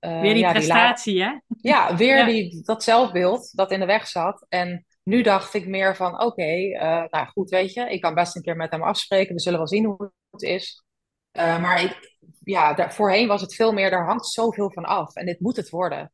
[0.00, 1.38] weer die ja, prestatie, die hè?
[1.60, 4.46] Ja, weer Die, dat zelfbeeld dat in de weg zat.
[4.48, 8.36] En nu dacht ik meer van, oké, eh, nou goed, weet je, ik kan best
[8.36, 9.34] een keer met hem afspreken.
[9.34, 10.84] We zullen wel zien hoe het is.
[11.32, 15.14] Uh, maar ik, ja, daar, voorheen was het veel meer, daar hangt zoveel van af.
[15.14, 16.12] En dit moet het worden.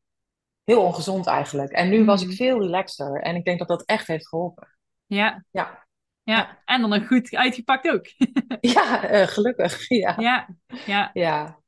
[0.65, 1.71] Heel ongezond eigenlijk.
[1.73, 2.37] En nu was ik mhm.
[2.37, 3.21] veel relaxter.
[3.21, 4.69] En ik denk dat dat echt heeft geholpen.
[5.07, 5.45] Ja.
[5.51, 5.87] Ja.
[6.23, 8.07] Ja, en dan een goed uitgepakt ook.
[8.75, 9.89] ja, uh, gelukkig.
[9.89, 10.15] Ja.
[10.19, 10.49] Ja.
[10.87, 11.11] Ja.
[11.13, 11.62] ja.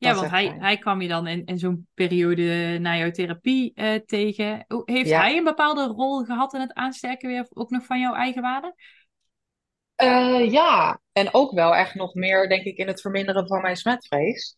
[0.00, 3.94] Ja, want hij, hij kwam je dan in, in zo'n periode na jouw therapie uh,
[3.94, 4.64] tegen.
[4.84, 8.42] Heeft hij een bepaalde rol gehad in het aansterken weer ook nog van jouw eigen
[8.42, 8.74] waarde?
[10.02, 13.76] Uh, ja, en ook wel echt nog meer, denk ik, in het verminderen van mijn
[13.76, 14.56] smetvrees.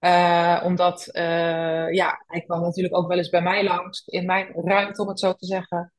[0.00, 1.08] Uh, omdat,
[1.90, 5.20] ja, hij kwam natuurlijk ook wel eens bij mij langs, in mijn ruimte, om het
[5.20, 5.92] zo te zeggen.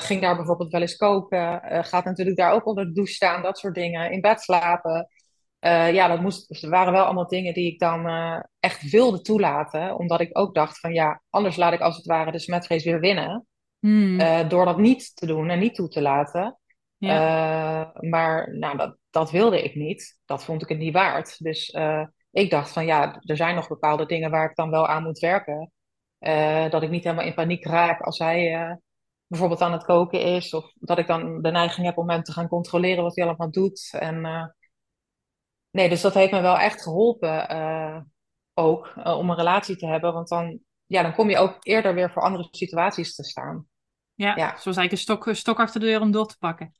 [0.00, 1.60] ging daar bijvoorbeeld wel eens koken.
[1.84, 4.10] gaat natuurlijk daar ook onder de douche staan, dat soort dingen.
[4.10, 5.08] In bed slapen.
[5.60, 9.98] Uh, ja, dat moest, waren wel allemaal dingen die ik dan uh, echt wilde toelaten.
[9.98, 13.00] Omdat ik ook dacht van ja, anders laat ik als het ware de smetvrees weer
[13.00, 13.46] winnen.
[13.78, 14.20] Hmm.
[14.20, 16.58] Uh, door dat niet te doen en niet toe te laten.
[16.96, 17.92] Ja.
[18.00, 20.20] maar nou, dat, dat wilde ik niet.
[20.24, 21.36] Dat vond ik het niet waard.
[21.38, 21.76] Dus
[22.30, 25.18] ik dacht van ja, er zijn nog bepaalde dingen waar ik dan wel aan moet
[25.18, 25.72] werken.
[26.70, 28.78] dat ik niet helemaal in paniek raak als hij
[29.26, 30.54] bijvoorbeeld aan het koken is.
[30.54, 33.50] Of dat ik dan de neiging heb om hem te gaan controleren wat hij allemaal
[33.50, 33.96] doet.
[33.98, 34.24] En
[35.70, 38.00] nee, dus dat heeft me wel echt geholpen uh,
[38.54, 40.12] ook uh, om een relatie te hebben.
[40.12, 43.66] Want dan, ja, dan kom je ook eerder weer voor andere situaties te staan.
[44.14, 44.56] Ja, ja.
[44.56, 46.74] zoals eigenlijk een stok, stok achter de deur om door te pakken.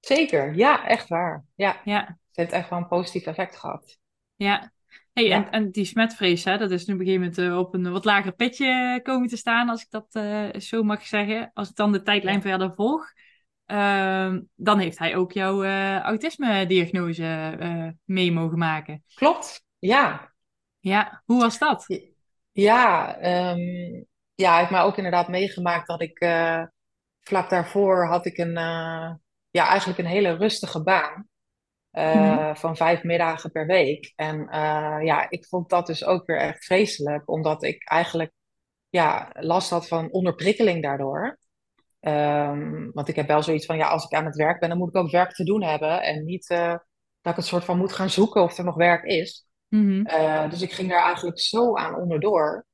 [0.00, 1.44] Zeker, ja, echt waar.
[1.54, 2.00] Ja, ja.
[2.06, 3.98] het heeft echt wel een positief effect gehad.
[4.34, 4.72] Ja,
[5.12, 7.74] Hey, en, en die smetvrees, hè, dat is nu op een gegeven moment uh, op
[7.74, 10.12] een wat lager pitje komen te staan, als ik dat
[10.62, 11.50] zo mag zeggen.
[11.52, 13.12] Als ik dan de tijdlijn verder volg,
[13.66, 19.04] Ehm, dan heeft hij ook jouw uh, autisme-diagnose uh, mee mogen maken.
[19.14, 20.32] Klopt, ja.
[20.78, 21.86] Ja, hoe was dat?
[22.52, 23.16] Ja,
[23.52, 26.62] um, ja hij heeft mij ook inderdaad meegemaakt dat ik uh,
[27.20, 28.54] vlak daarvoor had ik een,
[29.50, 31.28] ja, eigenlijk een hele rustige baan.
[31.90, 32.56] Mm.
[32.56, 34.12] Van vijf middagen per week.
[34.16, 34.48] En
[35.04, 38.32] ja, ik vond dat dus ook weer echt vreselijk, omdat ik eigenlijk
[38.88, 41.38] ja, last had van onderprikkeling daardoor.
[42.06, 44.78] Um, want ik heb wel zoiets van, ja, als ik aan het werk ben, dan
[44.78, 46.02] moet ik ook werk te doen hebben.
[46.02, 46.76] En niet uh,
[47.20, 49.46] dat ik het soort van moet gaan zoeken of er nog werk is.
[49.68, 50.06] Mm -hmm.
[50.06, 52.66] uh, dus ik ging daar eigenlijk zo aan onderdoor.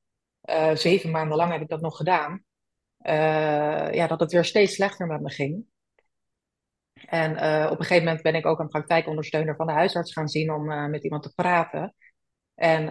[0.45, 2.45] Uh, zeven maanden lang heb ik dat nog gedaan.
[3.93, 5.65] ja, dat het weer steeds slechter met me ging.
[6.93, 7.31] En
[7.71, 10.91] op een gegeven moment ben ik ook een praktijkondersteuner van de huisarts gaan zien om
[10.91, 11.95] met iemand te praten.
[12.55, 12.85] En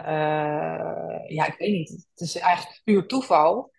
[1.28, 3.72] ja, ik weet niet, het is eigenlijk puur toeval.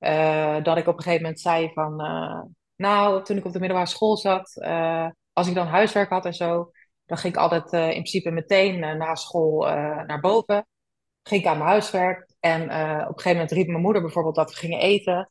[0.00, 2.42] Uh, dat ik op een gegeven moment zei van, uh,
[2.76, 6.34] nou, toen ik op de middelbare school zat, uh, als ik dan huiswerk had en
[6.34, 6.70] zo,
[7.04, 9.60] dan ging ik altijd in principe meteen na school
[10.06, 10.66] naar boven.
[11.22, 14.50] Ging ik aan mijn huiswerk en op een gegeven moment riep mijn moeder bijvoorbeeld dat
[14.50, 15.30] we gingen eten.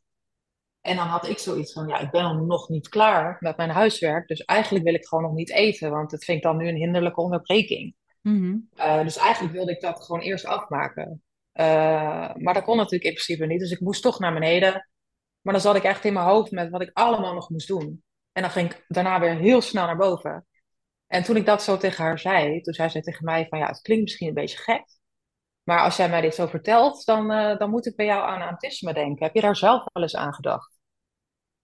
[0.82, 4.28] En dan had ik zoiets van, ja, ik ben nog niet klaar met mijn huiswerk,
[4.28, 6.76] dus eigenlijk wil ik gewoon nog niet eten, want het vind ik dan nu een
[6.76, 7.96] hinderlijke onderbreking.
[8.22, 8.70] Mm -hmm.
[9.04, 11.24] dus eigenlijk wilde ik dat gewoon eerst afmaken.
[11.54, 13.60] Uh, maar dat kon natuurlijk in principe niet.
[13.60, 14.90] Dus ik moest toch naar beneden.
[15.42, 18.04] Maar dan zat ik echt in mijn hoofd met wat ik allemaal nog moest doen.
[18.32, 20.48] En dan ging ik daarna weer heel snel naar boven.
[21.08, 23.68] En toen ik dat zo tegen haar zei, toen zei ze tegen mij van ja,
[23.68, 24.86] het klinkt misschien een beetje gek.
[25.64, 28.42] Maar als jij mij dit zo vertelt, dan, uh, dan moet ik bij jou aan
[28.42, 29.26] autisme denken.
[29.26, 30.78] Heb je daar zelf wel eens aan gedacht?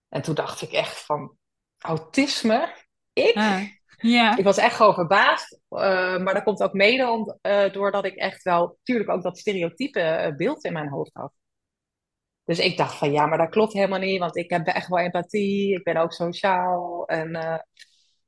[0.08, 1.36] En toen dacht ik echt van,
[1.78, 2.74] autisme?
[3.12, 3.34] Ik?
[4.00, 4.36] Ja.
[4.36, 5.60] Ik was echt gewoon verbaasd.
[5.70, 9.38] Uh, maar dat komt ook mede om, uh, doordat ik echt wel, natuurlijk ook dat
[9.38, 11.32] stereotype uh, beeld in mijn hoofd had.
[12.44, 14.98] Dus ik dacht van ja, maar dat klopt helemaal niet, want ik heb echt wel
[14.98, 17.06] empathie, ik ben ook sociaal.
[17.06, 17.30] En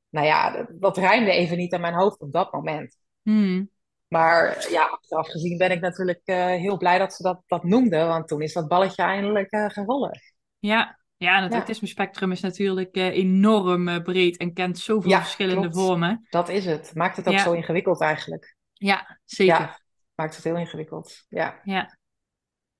[0.09, 2.97] nou ja, dat, dat rijmde even niet aan mijn hoofd op dat moment.
[3.21, 3.69] Hmm.
[4.07, 6.21] Maar ja, achteraf gezien ben ik natuurlijk
[6.59, 10.19] heel blij dat ze dat, dat noemde, want toen is dat balletje eindelijk gerold.
[10.59, 15.11] Ja, ja, en het autisme spectrum is natuurlijk uh, enorm uh, breed en kent zoveel
[15.11, 16.25] ja, verschillende vormen.
[16.29, 16.91] Dat is het.
[16.95, 18.55] Maakt het ook zo ingewikkeld eigenlijk.
[18.73, 19.59] Ja, zeker.
[19.59, 19.79] Ja,
[20.15, 21.25] maakt het heel ingewikkeld.
[21.29, 21.59] Ja.
[21.63, 21.97] ja.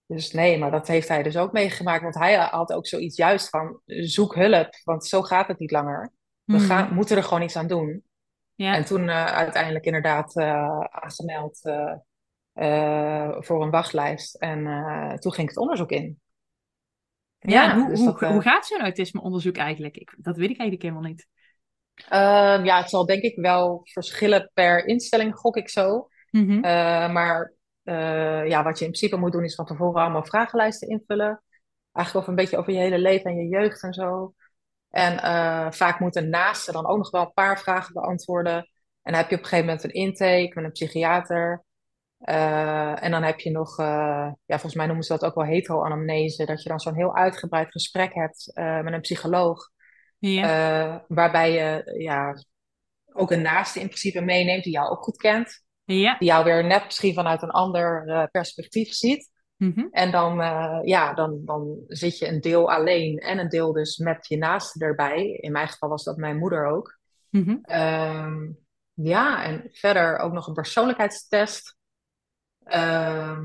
[0.05, 2.01] Dus nee, maar dat heeft hij dus ook meegemaakt.
[2.01, 6.11] Want hij had ook zoiets juist van zoek hulp, want zo gaat het niet langer.
[6.43, 6.65] We hmm.
[6.65, 8.03] gaan, moeten er gewoon iets aan doen.
[8.55, 8.75] Ja.
[8.75, 10.37] En toen uh, uiteindelijk inderdaad
[10.89, 11.59] aangemeld
[13.45, 14.35] voor een wachtlijst.
[14.35, 14.63] En
[15.19, 16.21] toen ging het onderzoek in.
[17.51, 19.97] Ja, hoe, dus hoe, hoe, eh, gaat zo'n autismeonderzoek eigenlijk?
[19.97, 21.27] Ik, dat weet ik eigenlijk helemaal niet.
[21.95, 26.07] Uh, ja, het zal denk ik wel verschillen per instelling, gok ik zo.
[26.31, 26.57] Mm -hmm.
[26.57, 27.53] uh, maar
[27.83, 31.43] uh, ja, wat je in principe moet doen, is van tevoren allemaal vragenlijsten invullen.
[31.91, 34.33] Eigenlijk over een beetje over je hele leven en je jeugd en zo.
[34.89, 35.17] En
[35.73, 38.55] vaak moeten naaste dan ook nog wel een paar vragen beantwoorden.
[39.01, 41.65] En dan heb je op een gegeven moment een intake met een psychiater.
[42.29, 43.85] Uh, en dan heb je nog, uh,
[44.45, 47.71] ja, volgens mij noemen ze dat ook wel hetero-anamnese, dat je dan zo'n heel uitgebreid
[47.71, 49.71] gesprek hebt uh, met een psycholoog.
[50.19, 51.05] Ja.
[51.07, 52.35] waarbij je ja,
[53.13, 55.63] ook een naaste in principe meeneemt die jou ook goed kent.
[55.83, 56.15] Ja.
[56.17, 59.31] Die jou weer net misschien vanuit een ander perspectief ziet.
[59.57, 59.87] Mm -hmm.
[59.91, 60.35] En dan,
[60.85, 64.85] ja, dan, dan zit je een deel alleen en een deel dus met je naaste
[64.85, 65.25] erbij.
[65.25, 66.99] In mijn geval was dat mijn moeder ook.
[67.29, 68.57] Mm -hmm.
[68.93, 71.77] ja, en verder ook nog een persoonlijkheidstest.
[72.63, 73.41] Ehm,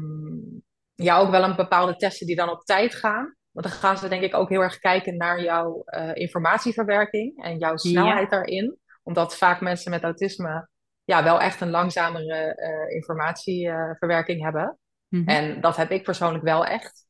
[0.94, 3.36] ja, ook wel een bepaalde testen die dan op tijd gaan.
[3.50, 7.58] Want dan gaan ze denk ik ook heel erg kijken naar jouw uh, informatieverwerking en
[7.58, 8.78] jouw snelheid daarin.
[9.02, 10.68] Omdat vaak mensen met autisme
[11.04, 14.78] ja, wel echt een langzamere uh, informatieverwerking hebben.
[15.08, 15.28] Mhm.
[15.28, 17.06] En dat heb ik persoonlijk wel echt.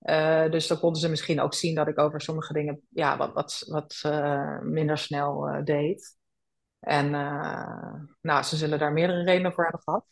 [0.00, 3.32] Uh, dus dan konden ze misschien ook zien dat ik over sommige dingen ja, wat,
[3.32, 4.12] wat, wat
[4.62, 6.18] minder snel deed.
[6.80, 7.10] En
[8.20, 10.04] nou, ze zullen daar meerdere redenen voor hebben gehad.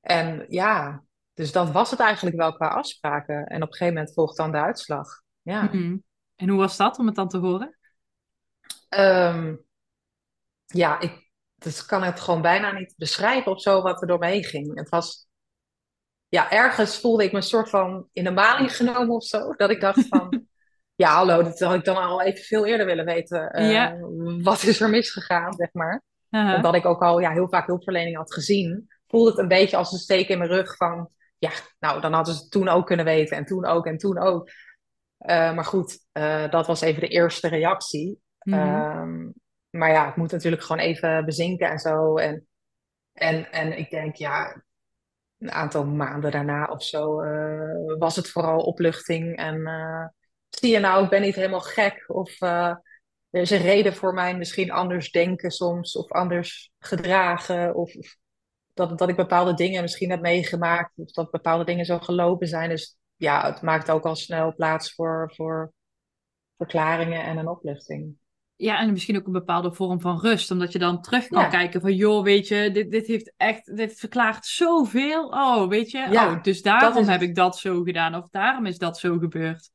[0.00, 1.02] En ja,
[1.34, 3.46] dus dat was het eigenlijk wel qua afspraken.
[3.46, 5.22] En op een gegeven moment volgt dan de uitslag.
[5.42, 5.62] Ja.
[5.62, 5.96] Mhm.
[6.36, 7.78] En hoe was dat om het dan te horen?
[8.88, 9.64] Um,
[10.66, 14.26] ja, ik dus kan het gewoon bijna niet beschrijven of zo wat er door me
[14.26, 14.78] heen ging.
[14.78, 15.28] Het was,
[16.28, 19.52] ja, ergens voelde ik me een soort van in de maling genomen of zo.
[19.52, 20.46] Dat ik dacht van,
[20.94, 23.60] ja, hallo, dat had ik dan al even veel eerder willen weten.
[23.60, 26.02] Uh, Wat is er misgegaan, zeg maar.
[26.30, 29.76] Uh Omdat ik ook al ja, heel vaak hulpverlening had gezien voelde het een beetje
[29.76, 32.86] als een steek in mijn rug van, ja, nou, dan hadden ze het toen ook
[32.86, 34.48] kunnen weten en toen ook en toen ook.
[35.18, 38.20] Uh, maar goed, uh, dat was even de eerste reactie.
[38.42, 39.34] Mm -hmm.
[39.70, 42.16] maar ja, het moet natuurlijk gewoon even bezinken en zo.
[42.16, 42.46] En,
[43.12, 44.62] en, en ik denk, ja,
[45.38, 49.36] een aantal maanden daarna of zo uh, was het vooral opluchting.
[49.36, 49.62] En
[50.48, 52.04] zie je nou, ik ben niet helemaal gek.
[52.06, 52.40] Of
[53.30, 55.96] er is een reden voor mij misschien anders denken soms.
[55.96, 57.74] Of anders gedragen.
[57.74, 58.16] Of, of
[58.78, 60.92] dat, dat ik bepaalde dingen misschien heb meegemaakt.
[60.96, 62.68] Of dat bepaalde dingen zo gelopen zijn.
[62.68, 65.72] Dus ja, het maakt ook al snel plaats voor, voor
[66.56, 68.16] verklaringen en een opluchting.
[68.56, 70.50] Ja, en misschien ook een bepaalde vorm van rust.
[70.50, 71.94] Omdat je dan terug kan kijken van...
[71.94, 73.76] joh, weet je, dit, dit heeft echt...
[73.76, 75.28] dit verklaart zoveel.
[75.28, 78.14] Oh, weet je, ja, oh, dus daarom heb ik dat zo gedaan.
[78.14, 79.70] Of daarom is dat zo gebeurd.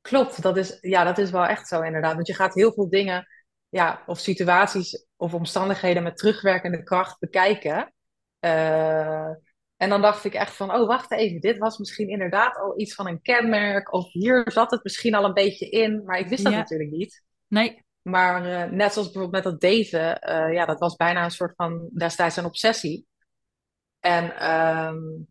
[0.00, 2.14] Klopt, dat is, ja, dat is wel echt zo inderdaad.
[2.14, 3.26] Want je gaat heel veel dingen...
[3.68, 7.93] Ja, of situaties of omstandigheden met terugwerkende kracht bekijken.
[8.44, 9.30] Uh,
[9.76, 12.94] en dan dacht ik echt van, oh wacht even, dit was misschien inderdaad al iets
[12.94, 13.92] van een kenmerk.
[13.92, 17.22] Of hier zat het misschien al een beetje in, maar ik wist dat natuurlijk niet.
[17.48, 17.84] Nee.
[18.02, 21.52] Maar uh, net zoals bijvoorbeeld met dat daten, uh, ja, dat was bijna een soort
[21.56, 23.06] van destijds een obsessie.
[24.00, 25.26] En um,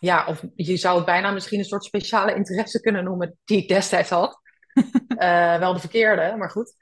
[0.00, 3.68] ja, of je zou het bijna misschien een soort speciale interesse kunnen noemen die ik
[3.68, 4.40] destijds had.
[5.58, 6.74] wel de verkeerde, maar goed.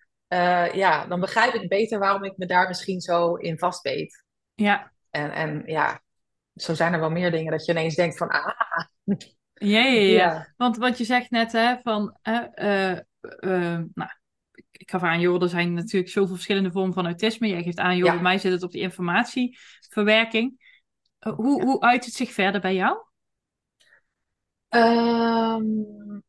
[0.73, 4.25] ja, dan begrijp ik beter waarom ik me daar misschien zo in vastbeet.
[4.55, 4.94] Ja.
[5.15, 6.03] En, en ja,
[6.55, 8.87] zo zijn er wel meer dingen dat je ineens denkt van, ah.
[9.55, 10.55] Ja, ja, ja.
[10.57, 14.11] Want wat je zegt net, hè, van, uh, uh, nou,
[14.71, 17.49] ik gaf aan, joh, er zijn natuurlijk zoveel verschillende vormen van autisme.
[17.49, 20.61] Jij geeft aan, joh, bij mij zit het op de informatieverwerking.
[21.19, 22.97] hoe, hoe uit het zich verder bij jou?
[24.69, 26.23] Um,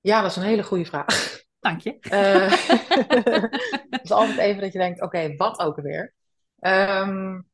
[0.00, 1.42] ja, dat is een hele goede vraag.
[1.60, 1.96] Dank je.
[3.90, 6.14] het is altijd even dat je denkt, oké, wat ook alweer?
[6.60, 7.47] Um,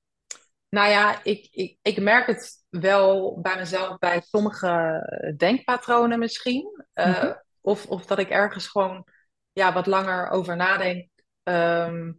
[0.74, 5.02] nou ja, ik, ik, ik merk het wel bij mezelf bij sommige
[5.36, 6.84] denkpatronen misschien.
[6.94, 9.06] Uh, of, of dat ik ergens gewoon
[9.52, 11.08] ja, wat langer over nadenk.
[11.42, 12.18] Um,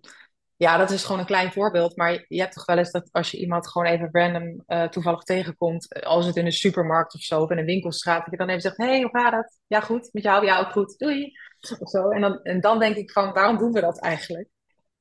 [0.56, 1.96] ja, dat is gewoon een klein voorbeeld.
[1.96, 5.24] Maar je hebt toch wel eens dat als je iemand gewoon even random uh, toevallig
[5.24, 6.04] tegenkomt.
[6.04, 8.22] Als het in een supermarkt of zo, of in een winkelstraat.
[8.22, 9.60] Dat je dan even zegt, hé, hey, hoe gaat het?
[9.68, 10.10] Ja, goed.
[10.12, 10.46] Met jou?
[10.46, 10.98] Ja, ook goed.
[10.98, 11.32] Doei.
[11.80, 12.10] Of zo.
[12.10, 14.50] En, dan, en dan denk ik van, waarom doen we dat eigenlijk?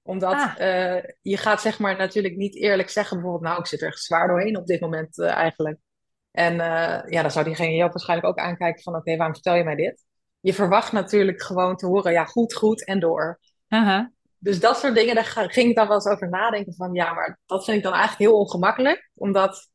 [0.07, 0.55] Omdat ah.
[0.59, 4.03] uh, je gaat zeg maar natuurlijk niet eerlijk zeggen, bijvoorbeeld, nou, ik zit er echt
[4.03, 5.79] zwaar doorheen op dit moment uh, eigenlijk.
[6.31, 9.55] En uh, ja, dan zou diegene jou waarschijnlijk ook aankijken van, oké, okay, waarom vertel
[9.55, 10.05] je mij dit?
[10.41, 13.41] Je verwacht natuurlijk gewoon te horen, ja, goed, goed en door.
[13.69, 14.05] -huh.
[14.39, 17.39] Dus dat soort dingen, daar ging ik dan wel eens over nadenken van, ja, maar
[17.47, 19.11] dat vind ik dan eigenlijk heel ongemakkelijk.
[19.15, 19.71] Omdat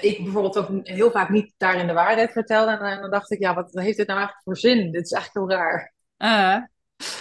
[0.00, 2.70] ik bijvoorbeeld ook heel vaak niet daarin de waarheid vertelde.
[2.70, 4.92] En dan dacht ik, ja, wat heeft dit nou eigenlijk voor zin?
[4.92, 5.94] Dit is eigenlijk heel raar.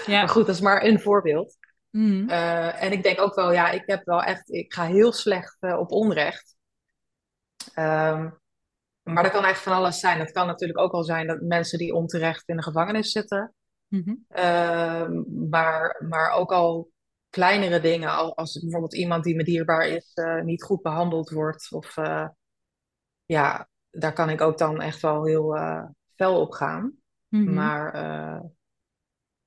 [0.06, 0.20] Ja.
[0.20, 1.58] Maar goed, dat is maar een voorbeeld.
[1.92, 2.30] Mm.
[2.30, 5.58] Uh, en ik denk ook wel, ja, ik heb wel echt, ik ga heel slecht
[5.60, 6.58] uh, op onrecht.
[7.76, 8.40] Um,
[9.04, 10.20] maar dat kan echt van alles zijn.
[10.20, 13.54] Het kan natuurlijk ook wel zijn dat mensen die onterecht in de gevangenis zitten.
[13.88, 14.26] Mm -hmm.
[14.30, 15.10] uh,
[15.50, 16.92] maar, maar ook al
[17.30, 21.72] kleinere dingen, als bijvoorbeeld iemand die me dierbaar is, uh, niet goed behandeld wordt.
[21.72, 21.96] Of
[23.26, 25.58] ja, daar kan ik ook dan echt wel heel
[26.16, 26.94] fel op gaan.
[27.28, 27.54] Mm -hmm.
[27.54, 27.98] Maar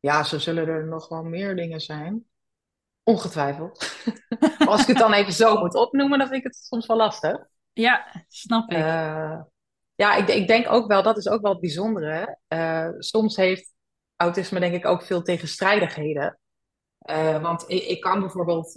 [0.00, 2.26] ja, zo zullen er nog wel meer dingen zijn.
[3.04, 3.94] Ongetwijfeld.
[4.66, 7.46] Als ik het dan even zo moet opnoemen, dan vind ik het soms wel lastig.
[7.72, 8.78] Ja, snap ik.
[8.78, 9.40] Uh,
[9.94, 12.38] ja, ik, ik, denk ook wel, dat is ook wel het bijzondere.
[12.48, 13.72] Uh, soms heeft
[14.16, 16.38] autisme denk ik ook veel tegenstrijdigheden.
[17.10, 18.76] Uh, want ik, ik, kan bijvoorbeeld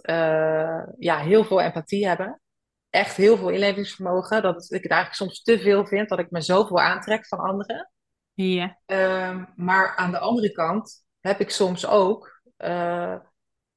[0.98, 2.42] ja, heel veel empathie hebben.
[2.90, 4.42] Echt heel veel inlevingsvermogen.
[4.42, 7.92] Dat ik het eigenlijk soms te veel vind, dat ik me zoveel aantrek van anderen.
[8.34, 8.80] Ja.
[8.86, 12.42] Ehm, maar aan de andere kant heb ik soms ook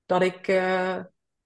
[0.08, 0.96] dat ik uh,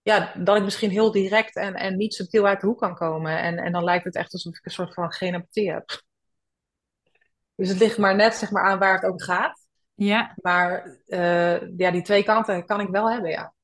[0.03, 3.39] ja, dat ik misschien heel direct en, en niet subtiel uit de hoek kan komen.
[3.39, 6.03] En, en dan lijkt het echt alsof ik een soort van geen empathie heb.
[7.55, 9.67] Dus het ligt maar net zeg maar, aan waar het over gaat.
[9.95, 10.33] Ja.
[10.43, 13.55] Maar uh, ja, die twee kanten kan ik wel hebben, ja.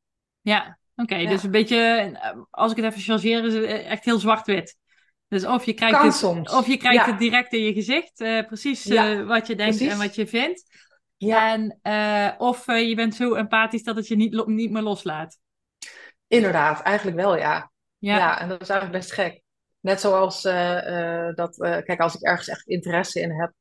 [0.41, 1.27] Ja, oké.
[1.27, 4.77] Dus een beetje, als ik het even chargeer, is het echt heel zwart-wit.
[5.29, 6.53] Dus of je krijgt, het, soms.
[6.53, 9.93] Of je krijgt het direct in je gezicht, uh, precies uh, wat je denkt precies.
[9.93, 10.88] en wat je vindt.
[11.19, 11.53] Ja.
[11.53, 15.39] En, uh, of je bent zo empathisch dat het je niet, niet meer loslaat.
[16.27, 17.71] Inderdaad, eigenlijk wel, ja.
[17.99, 18.17] ja.
[18.17, 19.43] Ja, en dat is eigenlijk best gek.
[19.81, 20.43] Net zoals
[21.35, 23.53] dat, kijk, als ik ergens echt interesse in heb,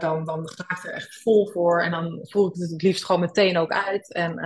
[0.00, 1.82] dan, dan ga ik er echt vol voor.
[1.82, 4.12] En dan voel ik het het liefst gewoon meteen ook uit.
[4.12, 4.38] En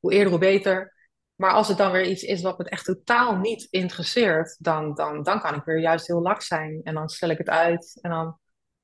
[0.00, 0.96] hoe eerder, hoe beter.
[1.34, 5.22] Maar als het dan weer iets is wat me echt totaal niet interesseert, dan, dan,
[5.22, 6.80] dan kan ik weer juist heel laks zijn.
[6.82, 8.38] En dan stel ik het uit en dan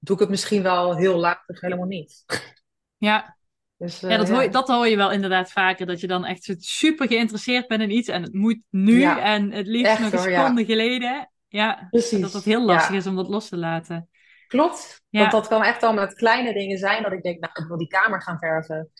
[0.04, 2.24] doe ik het misschien wel heel laat of helemaal niet.
[2.96, 3.36] Ja,
[3.76, 5.86] dus, uh, ja, dat, Hoor je, dat hoor je wel inderdaad vaker.
[5.86, 9.66] Dat je dan echt super geïnteresseerd bent in iets en het moet nu en het
[9.66, 11.30] liefst nog een seconde geleden.
[11.48, 12.20] Ja, Precies.
[12.20, 14.08] dat het heel lastig is om dat los te laten.
[14.46, 17.68] Klopt, want dat kan echt al met kleine dingen zijn dat ik denk, nou, ik
[17.68, 18.90] wil die kamer gaan verven.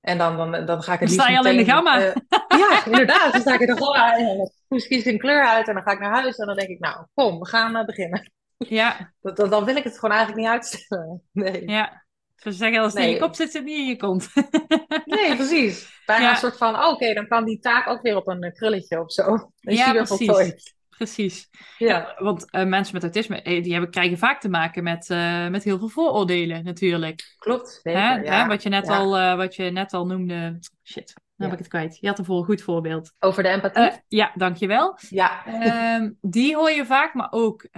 [0.00, 2.00] En dan, dan, dan ga ik het dan sta je al in de gamma.
[2.00, 2.14] Uh,
[2.48, 3.32] ja, inderdaad.
[3.32, 4.52] Dan sta ik er gewoon uit.
[4.68, 6.36] Dan kies ik een kleur uit en dan ga ik naar huis.
[6.36, 8.32] En dan denk ik, nou, kom, we gaan uh, beginnen.
[8.68, 9.12] Ja.
[9.20, 11.22] Dat, dat, dan wil ik het gewoon eigenlijk niet uitstellen.
[11.32, 11.68] Nee.
[11.68, 12.04] Ja.
[12.36, 14.28] Ze zeggen als het in je kop zit, zit niet in je kont.
[15.04, 16.02] nee, precies.
[16.06, 16.30] Bijna ja.
[16.30, 19.00] een soort van, oh, oké, dan kan die taak ook weer op een eh, krulletje
[19.00, 19.24] of zo.
[19.60, 20.26] Dan ja, precies.
[20.26, 21.48] voltooid precies.
[21.78, 22.14] Ja.
[22.18, 25.64] want uh, mensen met autisme, eh, die hebben, krijgen vaak te maken met, uh, met
[25.64, 27.34] heel veel vooroordelen natuurlijk.
[27.38, 28.14] Klopt, zeker, Hè?
[28.14, 28.42] Ja.
[28.42, 28.46] Hè?
[28.48, 30.58] Wat, je net al, uh, wat je net al noemde.
[30.84, 31.98] Shit, dan heb ik het kwijt.
[32.00, 33.12] Je had een een goed voorbeeld.
[33.18, 34.02] Over de empathie?
[34.08, 34.98] ja, dankjewel.
[35.08, 35.46] Ja.
[35.46, 37.68] Ehm, die hoor je vaak, maar ook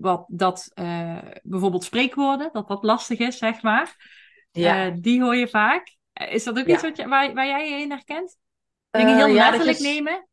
[0.00, 0.72] wat, dat
[1.42, 3.94] bijvoorbeeld spreekwoorden, dat dat lastig is, zeg maar.
[4.50, 4.90] Ja.
[4.90, 5.96] die hoor je vaak.
[6.12, 8.36] Is dat ook iets wat je, waar, waar jij je in herkent?
[8.90, 10.28] Dingen heel letterlijk nemen?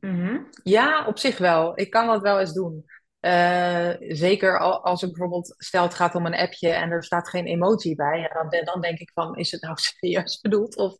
[0.00, 0.38] Mhm.
[0.62, 1.78] Ja, op zich wel.
[1.78, 2.84] Ik kan dat wel eens doen.
[3.20, 7.46] Uh, zeker als ik bijvoorbeeld, stel het gaat om een appje en er staat geen
[7.46, 10.76] emotie bij, ja, dan, dan denk ik van, is het nou serieus bedoeld?
[10.76, 10.96] Of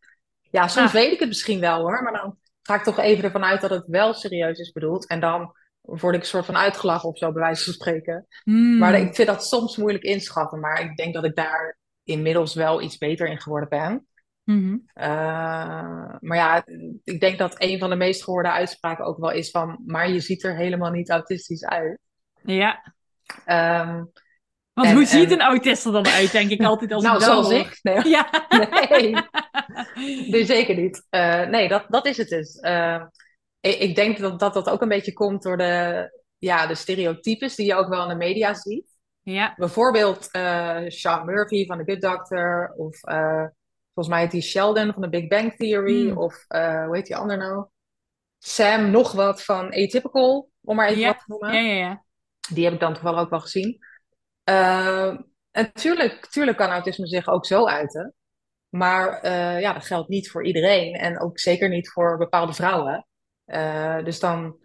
[0.53, 0.93] ja, soms ah.
[0.93, 3.71] weet ik het misschien wel hoor, maar dan ga ik toch even ervan uit dat
[3.71, 5.07] het wel serieus is bedoeld.
[5.07, 8.27] En dan word ik een soort van uitgelachen of zo, bij wijze van spreken.
[8.43, 8.79] Hmm.
[8.79, 12.83] Maar ik vind dat soms moeilijk inschatten, maar ik denk dat ik daar inmiddels wel
[12.83, 14.07] iets beter in geworden ben.
[14.45, 14.77] Mhm.
[14.95, 16.67] Eh, maar ja,
[17.05, 20.21] ik denk dat een van de meest gehoorde uitspraken ook wel is van, maar je
[20.21, 21.99] ziet er helemaal niet autistisch uit.
[22.43, 22.95] Ja.
[23.47, 24.13] Um,
[24.73, 27.51] Want hoe ziet een autist er dan uit, denk ik altijd als nou, ik zoals
[27.51, 27.79] ik.
[27.83, 28.47] Nee, ja.
[28.49, 29.17] nee.
[30.31, 31.07] nee zeker niet.
[31.11, 32.59] Uh, nee, dat, dat is het dus.
[32.61, 33.05] Uh,
[33.61, 36.09] ik, ik, denk dat, dat dat ook een beetje komt door de,
[36.39, 38.97] ja, de stereotypes die je ook wel in de media ziet.
[39.23, 39.55] Ja.
[39.57, 40.29] Bijvoorbeeld
[40.87, 43.01] Sean Murphy van The Good Doctor of
[43.95, 46.09] Volgens mij heet die Sheldon van de Big Bang Theory.
[46.09, 46.19] Hmm.
[46.19, 47.67] Of hoe heet die ander nou?
[48.39, 51.53] Sam nog wat van Atypical, om maar even wat te noemen.
[51.55, 52.05] Ja, ja, ja.
[52.53, 53.79] Die heb ik dan toch wel ook wel gezien.
[54.45, 55.19] Uh,
[55.51, 58.15] en tuurlijk, tuurlijk kan autisme zich ook zo uiten.
[58.69, 60.95] Maar uh, ja, dat geldt niet voor iedereen.
[60.95, 63.07] En ook zeker niet voor bepaalde vrouwen.
[64.05, 64.61] dus dan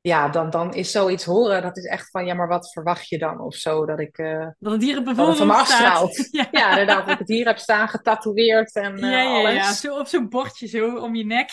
[0.00, 3.18] ja, dan, dan is zoiets horen, dat is echt van, ja, maar wat verwacht je
[3.18, 3.86] dan of zo?
[3.86, 4.16] Dat ik...
[4.58, 6.28] Dat het hier op van afstraalt.
[6.30, 6.48] ja.
[6.50, 9.54] ja, inderdaad, dat ik het hier heb staan, getatoeëerd en ja, ja, alles.
[9.54, 11.50] Ja, zo op zo'n bordje zo om je nek.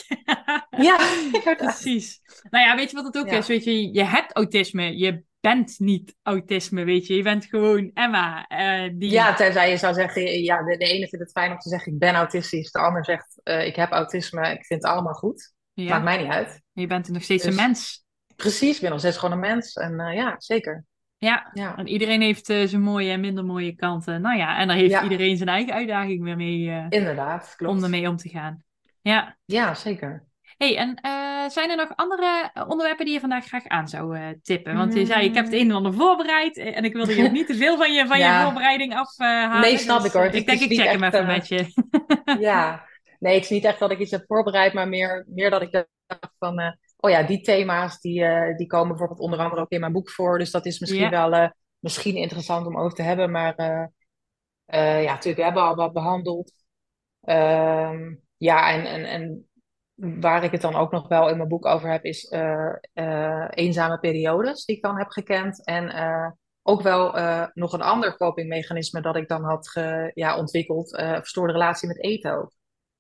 [0.70, 0.98] ja,
[1.58, 2.20] precies.
[2.50, 3.48] Nou ja, weet je wat het ook is?
[3.48, 7.16] Weet je, je hebt autisme, je bent niet autisme, weet je.
[7.16, 8.50] Je bent gewoon Emma.
[8.50, 9.10] Uh, die...
[9.10, 11.94] Ja, tenzij je zou zeggen, ja, de, de, ene vindt het fijn om te zeggen,
[11.94, 12.72] ik ben autistisch.
[12.72, 15.54] De ander zegt, ik heb autisme, ik vind het allemaal goed.
[15.74, 16.62] Maakt mij niet uit.
[16.72, 18.06] Je bent nog steeds een dus mens.
[18.36, 19.74] Precies, ik ben nog steeds gewoon een mens.
[19.74, 20.86] En uh, ja, zeker.
[21.18, 24.22] Ja, ja, en iedereen heeft zijn mooie en minder mooie kanten.
[24.22, 26.86] Nou ja, en daar heeft iedereen zijn eigen uitdaging weer mee.
[26.90, 27.76] Inderdaad, klopt.
[27.76, 28.64] Om ermee om te gaan.
[29.02, 30.26] Ja, ja zeker.
[30.58, 31.00] Hey, en
[31.52, 34.76] zijn er nog andere onderwerpen die je vandaag graag aan zou tippen?
[34.76, 36.58] Want je zei, ik heb het een en ander voorbereid.
[36.58, 39.62] En ik wilde je niet te veel van je, van je voorbereiding afhalen.
[39.62, 40.26] nee, snap dus, ik hoor.
[40.26, 41.66] Ik denk, ik check hem even met je.
[42.40, 42.88] ja,
[43.20, 45.72] nee, het is niet echt dat ik iets heb voorbereid, maar meer, meer dat ik
[45.72, 48.26] dacht van oh ja, die thema's die,
[48.56, 50.38] die komen bijvoorbeeld onder andere ook in mijn boek voor.
[50.38, 53.32] Dus dat is misschien wel misschien interessant om over te hebben.
[53.32, 53.54] Maar
[54.66, 56.54] ja, natuurlijk, we hebben al wat behandeld.
[57.22, 59.48] Ehm, ja, en, en, en
[59.96, 62.32] waar ik het dan ook nog wel in mijn boek over heb, is
[63.50, 65.66] eenzame periodes die ik dan heb gekend.
[65.66, 65.94] En
[66.62, 67.16] ook wel
[67.54, 70.90] nog een ander copingmechanisme dat ik dan had ge, ja, ontwikkeld.
[70.98, 72.52] verstoorde relatie met eten ook.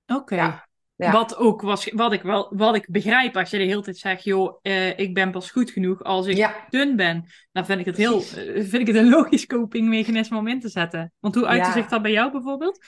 [0.05, 0.61] Oké.
[0.95, 1.11] Ja.
[1.11, 4.23] Wat ook was, wat ik wel, wat ik begrijp als je de hele tijd zegt,
[4.23, 4.59] joh,
[4.95, 7.25] ik ben pas goed genoeg als ik dun ben.
[7.51, 11.13] Dan vind ik het heel, vind ik het een logisch copingmechanisme om in te zetten.
[11.19, 12.85] Want hoe uitte zich dat bij jou bijvoorbeeld?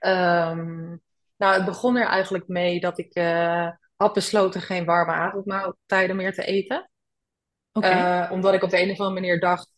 [0.00, 1.00] Um,
[1.40, 6.34] Nou, het begon er eigenlijk mee dat ik uh, had besloten geen warme avondmaaltijden meer
[6.34, 6.90] te eten.
[7.72, 8.24] Okay.
[8.24, 9.70] Uh, omdat ik op de een of andere manier dacht,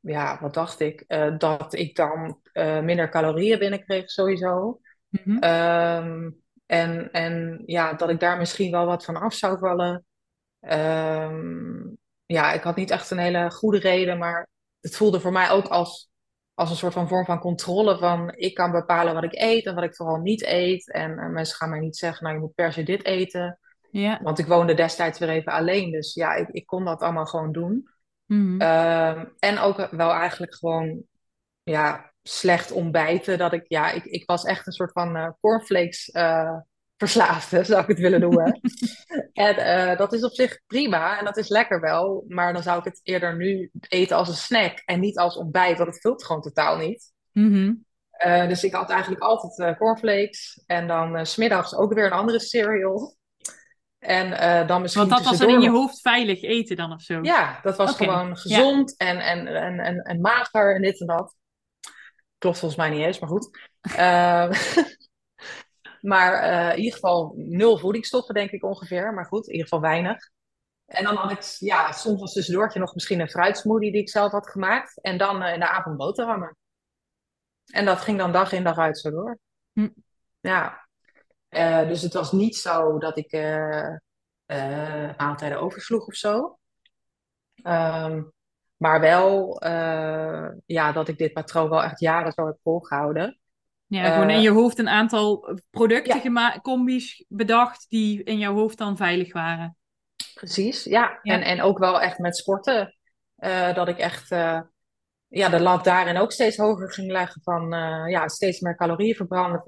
[0.00, 1.04] ja, wat dacht ik?
[1.08, 2.40] Uh, dat ik dan
[2.84, 4.80] minder calorieën binnenkreeg sowieso.
[5.08, 5.44] Mm -hmm.
[5.44, 10.04] um, en, en ja, dat ik daar misschien wel wat van af zou vallen.
[10.60, 14.48] Um, ja, ik had niet echt een hele goede reden, maar
[14.80, 16.10] het voelde voor mij ook als,
[16.56, 17.98] als een soort van vorm van controle.
[17.98, 20.92] Van ik kan bepalen wat ik eet en wat ik vooral niet eet.
[20.92, 23.58] En, mensen gaan mij niet zeggen, nou je moet per se dit eten.
[23.90, 24.20] Ja.
[24.22, 27.52] Want ik woonde destijds weer even alleen, dus ja, ik, ik kon dat allemaal gewoon
[27.52, 27.88] doen.
[28.26, 28.60] Mm
[29.38, 31.02] en ook wel eigenlijk gewoon,
[31.62, 33.38] ja, slecht ontbijten.
[33.38, 36.56] Dat ik, ja, ik, ik was echt een soort van uh, cornflakes uh,
[36.96, 38.60] verslaafde, zou ik het willen noemen.
[39.32, 42.24] en uh, dat is op zich prima en dat is lekker wel.
[42.28, 45.78] Maar dan zou ik het eerder nu eten als een snack en niet als ontbijt,
[45.78, 47.12] want het vult gewoon totaal niet.
[47.32, 47.84] Mm-hmm.
[48.26, 52.40] Uh, dus ik had eigenlijk altijd uh, cornflakes en dan smiddags ook weer een andere
[52.40, 53.14] cereal.
[53.98, 57.18] En dan misschien Want dat was dan in je hoofd veilig eten dan of zo?
[57.22, 58.06] Ja, dat was okay.
[58.06, 59.06] gewoon gezond ja.
[59.06, 61.34] en, en, en, en, en mager en dit en dat.
[62.38, 63.50] Klopt volgens mij niet eens, maar goed.
[66.00, 69.14] Maar uh, in ieder geval nul voedingsstoffen, denk ik ongeveer.
[69.14, 70.30] Maar goed, in ieder geval weinig.
[70.86, 74.32] En dan had ik ja, soms was tussendoortje nog misschien een fruitsmoothie die ik zelf
[74.32, 75.00] had gemaakt.
[75.02, 76.56] En dan uh, in de avond boterhammen.
[77.66, 79.38] En dat ging dan dag in dag uit zo door.
[79.72, 79.88] Hm.
[80.40, 80.88] Ja.
[81.50, 83.32] Uh, dus het was niet zo dat ik
[85.16, 86.58] maaltijden oversloeg of zo.
[87.62, 88.32] Um,
[88.76, 89.62] maar wel
[90.66, 93.40] ja, dat ik dit patroon wel echt jaren zo heb volgehouden.
[93.88, 98.78] Ja, gewoon in je hoofd een aantal producten gemaakt, combi's bedacht die in jouw hoofd
[98.78, 99.76] dan veilig waren.
[100.34, 101.18] Precies, ja.
[101.22, 102.96] En, en ook wel echt met sporten.
[103.38, 104.60] Uh, dat ik echt uh,
[105.28, 109.14] ja, de lat daarin ook steeds hoger ging leggen van uh, ja, steeds meer calorieën
[109.14, 109.64] verbranden.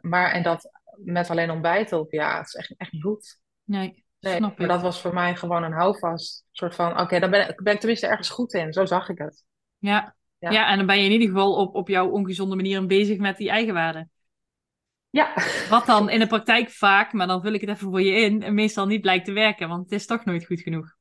[0.00, 3.40] maar en dat met alleen ontbijten op, ja, het is echt, echt niet goed.
[3.64, 6.44] Nee, nee snap maar dat was voor mij gewoon een houvast.
[6.46, 8.72] Een soort van, oké, okay, daar ben, ben ik tenminste ergens goed in.
[8.72, 9.44] Zo zag ik het.
[9.78, 10.50] Ja, ja.
[10.50, 13.36] ja, en dan ben je in ieder geval op, op jouw ongezonde manier bezig met
[13.36, 14.08] die eigenwaarde.
[15.10, 15.34] Ja.
[15.70, 18.54] Wat dan in de praktijk vaak, maar dan vul ik het even voor je in,
[18.54, 20.96] meestal niet blijkt te werken, want het is toch nooit goed genoeg.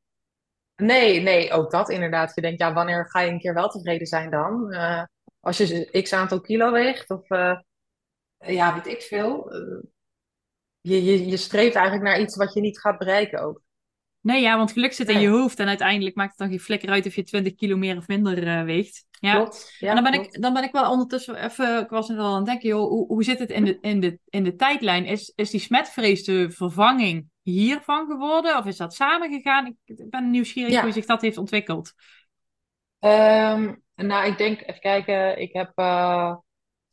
[0.75, 2.35] Nee, nee, ook dat inderdaad.
[2.35, 4.73] Je denkt, ja, wanneer ga je een keer wel tevreden zijn dan?
[4.73, 5.03] Uh,
[5.39, 7.59] als je x aantal kilo weegt, of uh,
[8.37, 9.55] ja, weet ik veel.
[9.55, 9.83] Uh,
[10.81, 13.61] je, je, je streeft eigenlijk naar iets wat je niet gaat bereiken ook.
[14.27, 16.89] Nee, ja, want geluk zit in je hoofd en uiteindelijk maakt het dan geen flikker
[16.89, 19.05] uit of je 20 kilo meer of minder weegt.
[19.19, 19.33] Ja.
[19.33, 19.75] Klopt.
[19.79, 22.25] Ja, en dan ben, ik, dan ben ik wel ondertussen even, ik was net al
[22.25, 25.05] aan het denken, joh, hoe, hoe zit het in de, in de, in de tijdlijn?
[25.05, 28.57] Is, is die smetvrees de vervanging hiervan geworden?
[28.57, 29.77] Of is dat samengegaan?
[29.85, 31.93] Ik, ben nieuwsgierig hoe zich dat heeft ontwikkeld.
[32.99, 36.35] Um, nou, ik denk, even kijken, ik heb uh,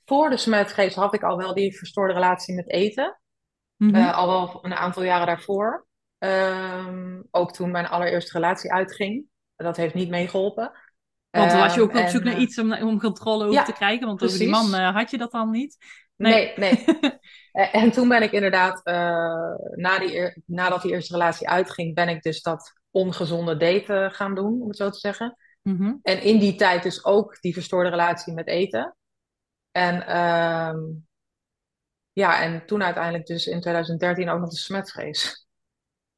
[0.05, 3.21] voor de smetvrees had ik al wel die verstoorde relatie met eten.
[3.77, 4.03] Mm -hmm.
[4.03, 5.87] uh, al wel een aantal jaren daarvoor.
[6.25, 9.25] Um, ook toen mijn allereerste relatie uitging.
[9.57, 10.73] Dat heeft niet meegeholpen.
[11.31, 13.73] Want dan was je ook op zoek naar eh, iets om, om controle over te
[13.73, 14.07] krijgen.
[14.07, 15.77] Want over die man uh, had je dat dan niet.
[16.17, 16.85] Nee, nee.
[17.53, 17.71] nee.
[17.83, 18.95] en toen ben ik inderdaad, uh,
[19.75, 24.63] na die, nadat die eerste relatie uitging, ben ik dus dat ongezonde daten gaan doen,
[24.63, 25.37] om het zo te zeggen.
[25.63, 25.99] Mm -hmm.
[26.03, 28.97] En in die tijd dus ook die verstoorde relatie met eten.
[29.71, 31.07] En um,
[32.13, 35.44] ja, en toen uiteindelijk dus in 2013 ook nog de smetvrees.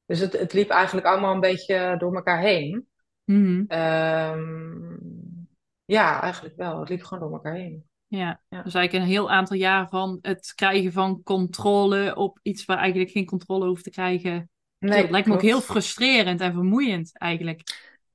[0.06, 2.88] Dus het, het liep eigenlijk allemaal een beetje door elkaar heen.
[3.24, 5.48] Mm um,
[5.84, 6.80] ja, eigenlijk wel.
[6.80, 7.84] Het liep gewoon door elkaar heen.
[8.06, 12.64] Ja, ja, dus eigenlijk een heel aantal jaar van het krijgen van controle op iets
[12.64, 14.50] waar eigenlijk geen controle hoeft te krijgen.
[14.78, 17.62] Nee, dat lijkt me ook heel frustrerend en vermoeiend eigenlijk.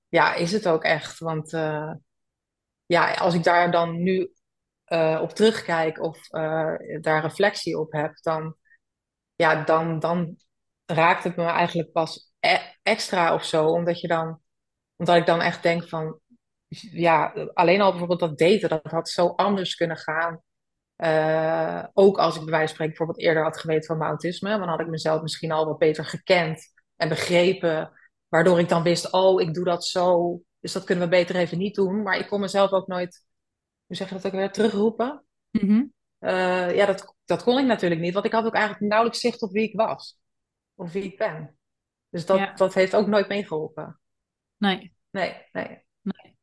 [0.08, 1.20] Ja, is het ook echt.
[1.20, 1.94] Want uh,
[2.86, 4.32] ja, als ik daar dan nu
[4.88, 8.56] uh, op terugkijk of uh, daar reflectie op heb, dan,
[9.36, 10.38] ja, dan, dan
[10.92, 13.66] raakt het me eigenlijk pas e extra of zo.
[13.68, 14.42] Omdat je dan
[15.02, 16.20] omdat ik dan echt denk van,
[16.92, 20.42] ja, alleen al bijvoorbeeld dat daten, dat had zo anders kunnen gaan.
[20.98, 24.58] Uh, ook als ik bij wijze van spreken bijvoorbeeld eerder had geweten van mijn autisme,
[24.58, 27.92] dan had ik mezelf misschien al wat beter gekend en begrepen.
[28.28, 31.58] Waardoor ik dan wist, oh, ik doe dat zo, dus dat kunnen we beter even
[31.58, 32.02] niet doen.
[32.02, 33.26] Maar ik kon mezelf ook nooit,
[33.86, 35.26] hoe zeg je dat ook weer, terugroepen.
[35.52, 35.94] Mm -hmm.
[36.20, 39.42] uh, ja, dat, dat kon ik natuurlijk niet, want ik had ook eigenlijk nauwelijks zicht
[39.42, 40.21] op wie ik was.
[40.76, 41.58] Of wie ik ben.
[42.10, 42.54] Dus dat, ja.
[42.54, 44.00] dat heeft ook nooit meegeholpen.
[44.58, 44.94] Nee.
[45.10, 45.84] Nee, nee.
[46.02, 46.36] nee.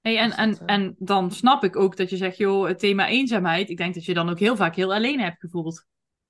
[0.00, 3.08] Hey, en, en, eh, en dan snap ik ook dat je zegt, joh, het thema
[3.08, 3.70] eenzaamheid.
[3.70, 5.86] Ik denk dat je dan ook heel vaak heel alleen hebt gevoeld.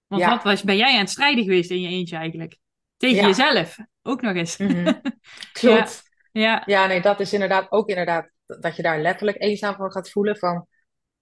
[0.06, 2.58] Want wat was, ben jij aan het strijden geweest in je eentje eigenlijk?
[2.96, 4.56] Tegen jezelf, ook nog eens.
[4.56, 5.00] Mm -hmm.
[5.52, 6.02] Klopt.
[6.32, 6.42] Ja.
[6.42, 6.62] ja.
[6.66, 6.86] Ja.
[6.86, 10.36] nee, dat is inderdaad ook inderdaad dat je daar letterlijk eenzaam van gaat voelen.
[10.36, 10.66] Van,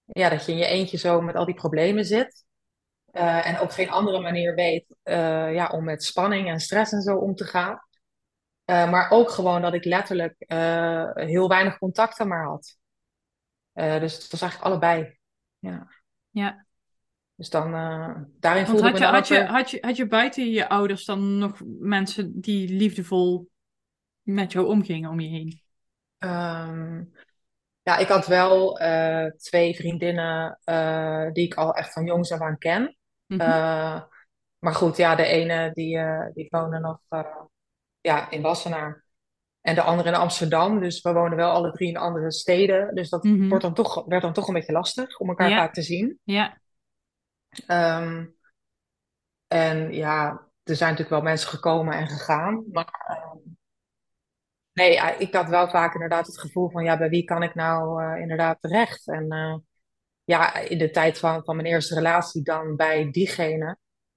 [0.04, 2.45] ja, dat je in je eentje zo met al die problemen zit.
[3.16, 4.84] En ook geen andere manier weet
[5.54, 7.80] ja, om met spanning en stress en zo om te gaan.
[8.64, 10.34] maar ook gewoon dat ik letterlijk
[11.14, 12.76] heel weinig contacten maar had.
[13.72, 15.18] dus het was eigenlijk allebei.
[15.58, 15.88] Ja.
[16.30, 16.66] ja.
[17.34, 17.70] Dus dan,
[18.40, 21.38] daarin voelde had ik je, had, je, had, je, had je buiten je ouders dan
[21.38, 23.48] nog mensen die liefdevol
[24.26, 25.60] met jou omgingen om je heen?
[26.18, 27.04] Ehm,
[27.82, 32.40] ja, ik had wel uh, twee vriendinnen uh, die ik al echt van jongs af
[32.40, 32.95] aan ken.
[33.27, 34.14] Mm
[34.59, 35.99] maar goed, ja, de ene die,
[36.35, 36.99] die woonde nog
[38.01, 39.05] ja, in Wassenaar.
[39.61, 40.81] En de andere in Amsterdam.
[40.81, 42.95] Dus we wonen wel alle drie in andere steden.
[42.95, 43.49] Dus dat mm -hmm.
[43.49, 45.57] wordt dan toch, werd dan toch een beetje lastig om elkaar ja.
[45.57, 46.18] vaak te zien.
[46.22, 46.59] Ja.
[47.68, 48.37] Um,
[49.47, 52.64] en ja, er zijn natuurlijk wel mensen gekomen en gegaan.
[52.72, 53.57] Maar um,
[54.72, 58.03] nee, ik had wel vaak inderdaad het gevoel van, ja, bij wie kan ik nou
[58.03, 59.09] uh, inderdaad terecht?
[59.09, 59.57] En uh,
[60.27, 63.77] ja, in de tijd van, van mijn eerste relatie dan bij diegene.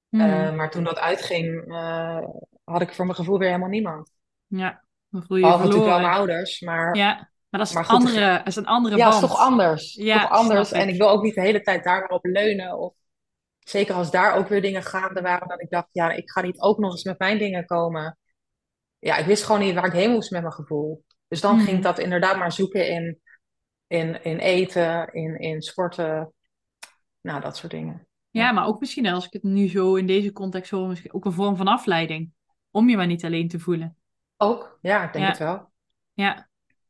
[0.09, 0.21] Mm.
[0.21, 1.73] Uh, maar toen dat uitging,
[2.63, 4.11] had ik voor mijn gevoel weer helemaal niemand.
[4.47, 6.95] Ja, dan voel je je natuurlijk wel mijn ouders, maar...
[6.95, 9.15] Ja, maar dat is, maar goed, andere, dat is een andere ja, band.
[9.15, 9.93] Ja, is toch anders.
[9.93, 10.71] Ja, toch anders.
[10.71, 12.93] En ik wil ook niet de hele tijd daarop leunen of
[13.59, 16.61] zeker als daar ook weer dingen gaande waren, dat ik dacht, ja, ik ga niet
[16.61, 18.17] ook nog eens met mijn dingen komen.
[18.99, 21.05] Ja, ik wist gewoon niet waar ik heen moest met mijn gevoel.
[21.27, 21.83] Dus dan ging ik mhm.
[21.83, 23.21] dat inderdaad maar zoeken in,
[23.89, 26.33] in, in eten, in, in sporten,
[27.21, 28.07] nou, dat soort dingen.
[28.29, 31.25] Ja, maar ook misschien als ik het nu zo in deze context hoor, misschien ook
[31.25, 32.31] een vorm van afleiding.
[32.71, 33.97] Om je maar niet alleen te voelen.
[34.37, 35.71] Ook, ja, ik denk het wel.
[36.13, 36.49] Ja.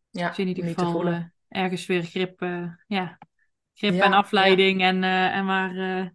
[0.10, 3.18] Ja, dus in ieder geval uh, ergens weer grip, uh, ja,
[3.74, 6.14] grip ja, en afleiding en, uh, en maar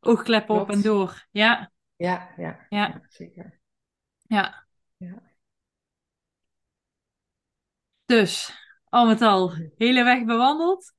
[0.00, 1.26] oogkleppen op en door.
[1.30, 1.72] Ja.
[1.96, 3.00] Ja, ja, ja.
[3.08, 3.60] zeker.
[4.22, 4.66] Ja.
[4.96, 5.22] ja.
[8.04, 8.59] Dus,
[8.90, 10.94] al met al, hele weg bewandeld.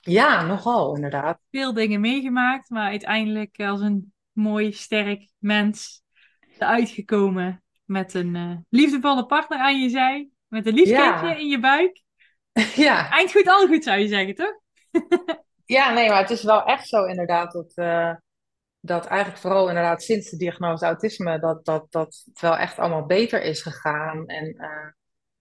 [0.00, 1.40] Ja, nogal, inderdaad.
[1.50, 6.02] Veel dingen meegemaakt, maar uiteindelijk als een mooi, sterk mens
[6.58, 11.60] eruit gekomen met een uh, liefdevolle partner aan je zij, met een liefkindje in je
[11.60, 12.00] buik.
[12.74, 13.10] Ja.
[13.10, 14.60] Eind goed, al goed zou je zeggen, toch?
[15.76, 18.14] ja, nee, maar het is wel echt zo inderdaad dat, uh,
[18.80, 23.06] dat eigenlijk vooral inderdaad sinds de diagnose autisme, dat, dat, dat het wel echt allemaal
[23.06, 24.26] beter is gegaan.
[24.26, 24.92] En uh,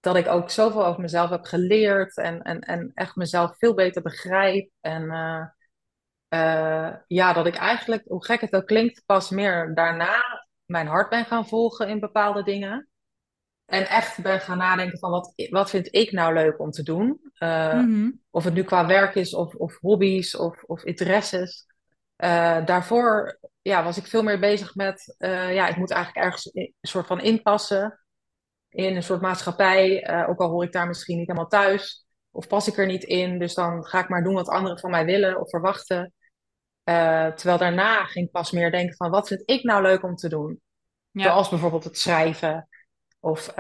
[0.02, 4.02] dat ik ook zoveel over mezelf heb geleerd en, en, en echt mezelf veel beter
[4.02, 4.70] begrijp.
[4.80, 5.45] En uh,
[6.30, 10.24] uh, ja, dat ik eigenlijk, hoe gek het ook klinkt, pas meer daarna
[10.66, 12.89] mijn hart ben gaan volgen in bepaalde dingen.
[13.66, 17.08] En echt ben gaan nadenken van wat, wat vind ik nou leuk om te doen.
[17.39, 18.22] Mm -hmm.
[18.30, 21.66] Of het nu qua werk is of, of hobby's of, of interesses.
[22.66, 27.08] Daarvoor ja, was ik veel meer bezig met, ja, ik moet eigenlijk ergens een soort
[27.08, 28.01] van inpassen
[28.72, 30.09] in een soort maatschappij.
[30.09, 32.05] Uh, ook al hoor ik daar misschien niet helemaal thuis.
[32.32, 34.91] Of pas ik er niet in, dus dan ga ik maar doen wat anderen van
[34.91, 36.13] mij willen of verwachten.
[36.84, 40.30] terwijl daarna ging ik pas meer denken van, wat vind ik nou leuk om te
[40.30, 40.61] doen?
[41.11, 41.24] Ja.
[41.24, 42.67] Zoals bijvoorbeeld het schrijven
[43.19, 43.55] of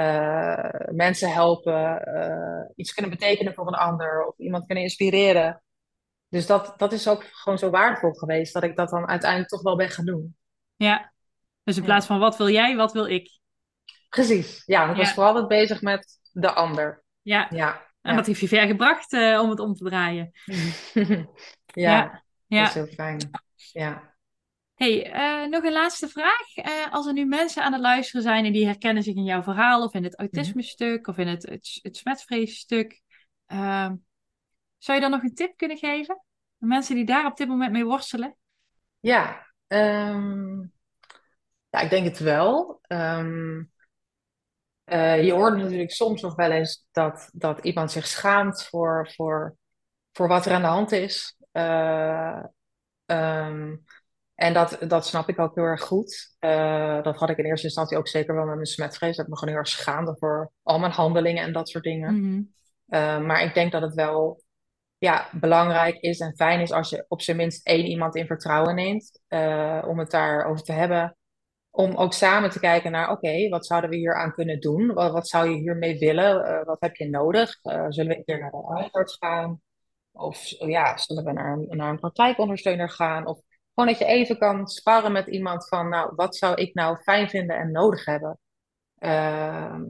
[0.91, 5.63] mensen helpen, iets kunnen betekenen voor een ander of iemand kunnen inspireren.
[6.29, 9.61] Dus dat, dat is ook gewoon zo waardevol geweest, dat ik dat dan uiteindelijk toch
[9.61, 10.35] wel ben gaan doen.
[10.75, 11.13] Ja,
[11.63, 13.39] dus in plaats van wat wil jij, wat wil ik?
[14.11, 17.03] Precies, ja, ik was vooral altijd bezig met de ander.
[17.21, 17.87] Ja, ja.
[18.01, 20.31] en wat heeft je ver gebracht uh, om het om te draaien?
[21.65, 23.29] ja, ja, dat is heel fijn.
[23.55, 24.15] Ja.
[24.75, 26.57] Hey, uh, nog een laatste vraag.
[26.57, 29.43] Uh, als er nu mensen aan het luisteren zijn en die herkennen zich in jouw
[29.43, 33.01] verhaal of in het autisme-stuk of in het, het, het smetvrees-stuk,
[33.45, 33.95] ehm,
[34.77, 36.23] zou je dan nog een tip kunnen geven?
[36.57, 38.35] Mensen die daar op dit moment mee worstelen?
[38.99, 40.71] Ja, um,
[41.69, 42.81] ja ik denk het wel.
[42.87, 43.70] Um,
[44.91, 49.55] uh, je hoort natuurlijk soms nog wel eens dat, dat iemand zich schaamt voor, voor,
[50.11, 51.37] voor wat er aan de hand is.
[51.53, 52.43] Uh,
[53.05, 53.83] um,
[54.35, 56.35] en dat, dat snap ik ook heel erg goed.
[56.39, 59.15] Uh, dat had ik in eerste instantie ook zeker wel met mijn smetvrees.
[59.15, 62.13] Dat ik me gewoon heel erg schaamde voor al mijn handelingen en dat soort dingen.
[62.13, 62.53] Mm -hmm.
[62.87, 64.43] uh, maar ik denk dat het wel
[64.97, 68.75] ja, belangrijk is en fijn is als je op zijn minst één iemand in vertrouwen
[68.75, 69.21] neemt
[69.87, 71.15] om het daarover te hebben.
[71.71, 74.93] Om ook samen te kijken naar, oké, wat zouden we hier aan kunnen doen?
[74.93, 76.47] Wat, zou je hiermee willen?
[76.47, 77.59] Uh, wat heb je nodig?
[77.63, 79.61] Uh, zullen we keer naar de huisarts gaan?
[80.11, 83.25] Of ja, zullen we naar, naar een praktijkondersteuner gaan?
[83.25, 83.39] Of
[83.73, 87.29] gewoon dat je even kan sparren met iemand van, nou, wat zou ik nou fijn
[87.29, 88.39] vinden en nodig hebben?
[88.97, 89.83] Ehm,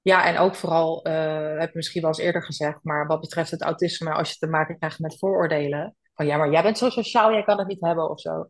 [0.00, 3.50] ja, en ook vooral, uh, heb ik misschien wel eens eerder gezegd, maar wat betreft
[3.50, 6.90] het autisme, als je te maken krijgt met vooroordelen, van ja, maar jij bent zo
[6.90, 8.48] sociaal, jij kan het niet hebben of zo,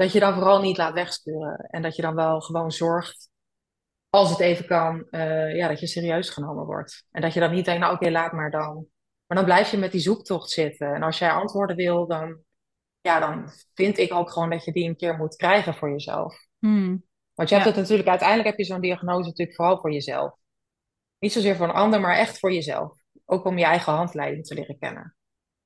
[0.00, 3.30] dat je dan vooral niet laat wegsturen en dat je dan wel gewoon zorgt,
[4.08, 7.04] als het even kan, uh, ja, dat je serieus genomen wordt.
[7.10, 8.86] En dat je dan niet denkt, nou oké, okay, laat maar dan.
[9.26, 10.94] Maar dan blijf je met die zoektocht zitten.
[10.94, 12.42] En als jij antwoorden wil, dan,
[13.00, 16.46] ja, dan vind ik ook gewoon dat je die een keer moet krijgen voor jezelf.
[16.58, 17.04] Hmm.
[17.34, 20.34] Want je hebt het natuurlijk, uiteindelijk heb je zo'n diagnose natuurlijk vooral voor jezelf.
[21.18, 22.92] Niet zozeer voor een ander, maar echt voor jezelf.
[23.24, 25.14] Ook om je eigen handleiding te leren kennen.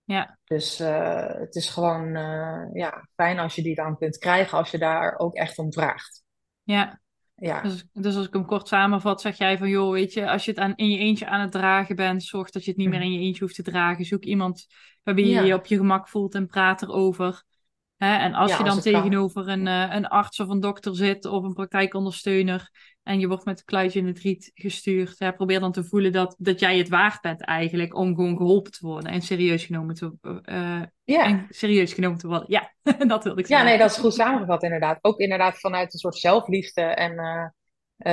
[0.05, 0.39] Ja.
[0.45, 4.71] Dus uh, het is gewoon uh, ja, fijn als je die dan kunt krijgen, als
[4.71, 6.23] je daar ook echt om vraagt.
[6.63, 7.01] Ja.
[7.35, 7.61] Ja.
[7.61, 10.51] Dus, dus als ik hem kort samenvat, zeg jij van joh, weet je, als je
[10.51, 12.99] het aan, in je eentje aan het dragen bent, zorg dat je het niet meer
[12.99, 13.09] Mhm.
[13.09, 14.05] in je eentje hoeft te dragen.
[14.05, 14.67] Zoek iemand
[15.03, 15.43] waarbij je Ja.
[15.43, 17.43] je op je gemak voelt en praat erover.
[17.97, 18.17] Hè?
[18.17, 21.45] En als Ja, je dan tegenover een, eh, een arts of een dokter zit of
[21.45, 22.71] een praktijkondersteuner
[23.03, 26.13] en je wordt met een kluitje in het riet gestuurd, hè, probeer dan te voelen
[26.13, 29.95] dat, dat jij het waard bent eigenlijk om gewoon geholpen te worden en serieus genomen
[29.95, 30.13] te,
[31.05, 31.25] Ja.
[31.25, 32.51] en serieus genomen te worden.
[32.51, 32.75] Ja,
[33.07, 33.67] dat wilde ik Ja, zeggen.
[33.67, 34.99] nee, dat is goed samengevat inderdaad.
[35.01, 37.55] Ook inderdaad vanuit een soort zelfliefde en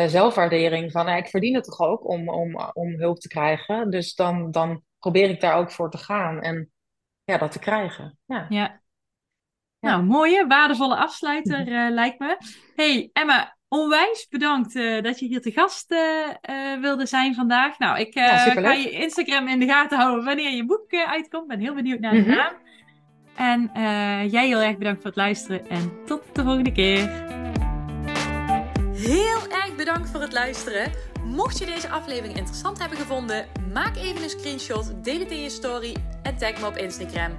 [0.09, 3.89] zelfwaardering van, ik verdien het toch ook om, om, om hulp te krijgen.
[3.91, 6.71] Dus dan, dan probeer ik daar ook voor te gaan en
[7.23, 8.17] ja, dat te krijgen.
[8.25, 8.45] Ja.
[8.49, 8.80] Ja.
[9.81, 12.37] Nou, mooie, waardevolle afsluiter eh, lijkt me.
[12.75, 17.79] Hey Emma, onwijs bedankt eh, dat je hier te gast eh, wilde zijn vandaag.
[17.79, 21.47] Nou, ik Ja, ga je Instagram in de gaten houden wanneer je boek uitkomt.
[21.47, 22.29] Ben heel benieuwd naar de Mhm.
[22.29, 22.53] naam.
[23.35, 23.71] En
[24.29, 27.09] jij heel erg bedankt voor het luisteren en tot de volgende keer.
[28.93, 30.91] Heel erg bedankt voor het luisteren.
[31.25, 35.49] Mocht je deze aflevering interessant hebben gevonden, maak even een screenshot, deel het in je
[35.49, 37.31] story en tag me op Instagram.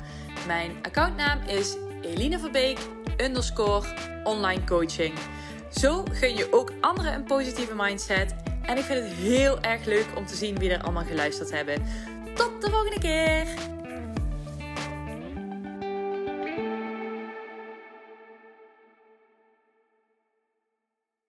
[0.47, 2.79] Mijn accountnaam is Eline Verbeek
[3.17, 3.87] underscore
[4.25, 5.15] online coaching.
[5.71, 8.35] Zo gun je ook anderen een positieve mindset.
[8.63, 11.83] En ik vind het heel erg leuk om te zien wie er allemaal geluisterd hebben.
[12.35, 13.47] Tot de volgende keer!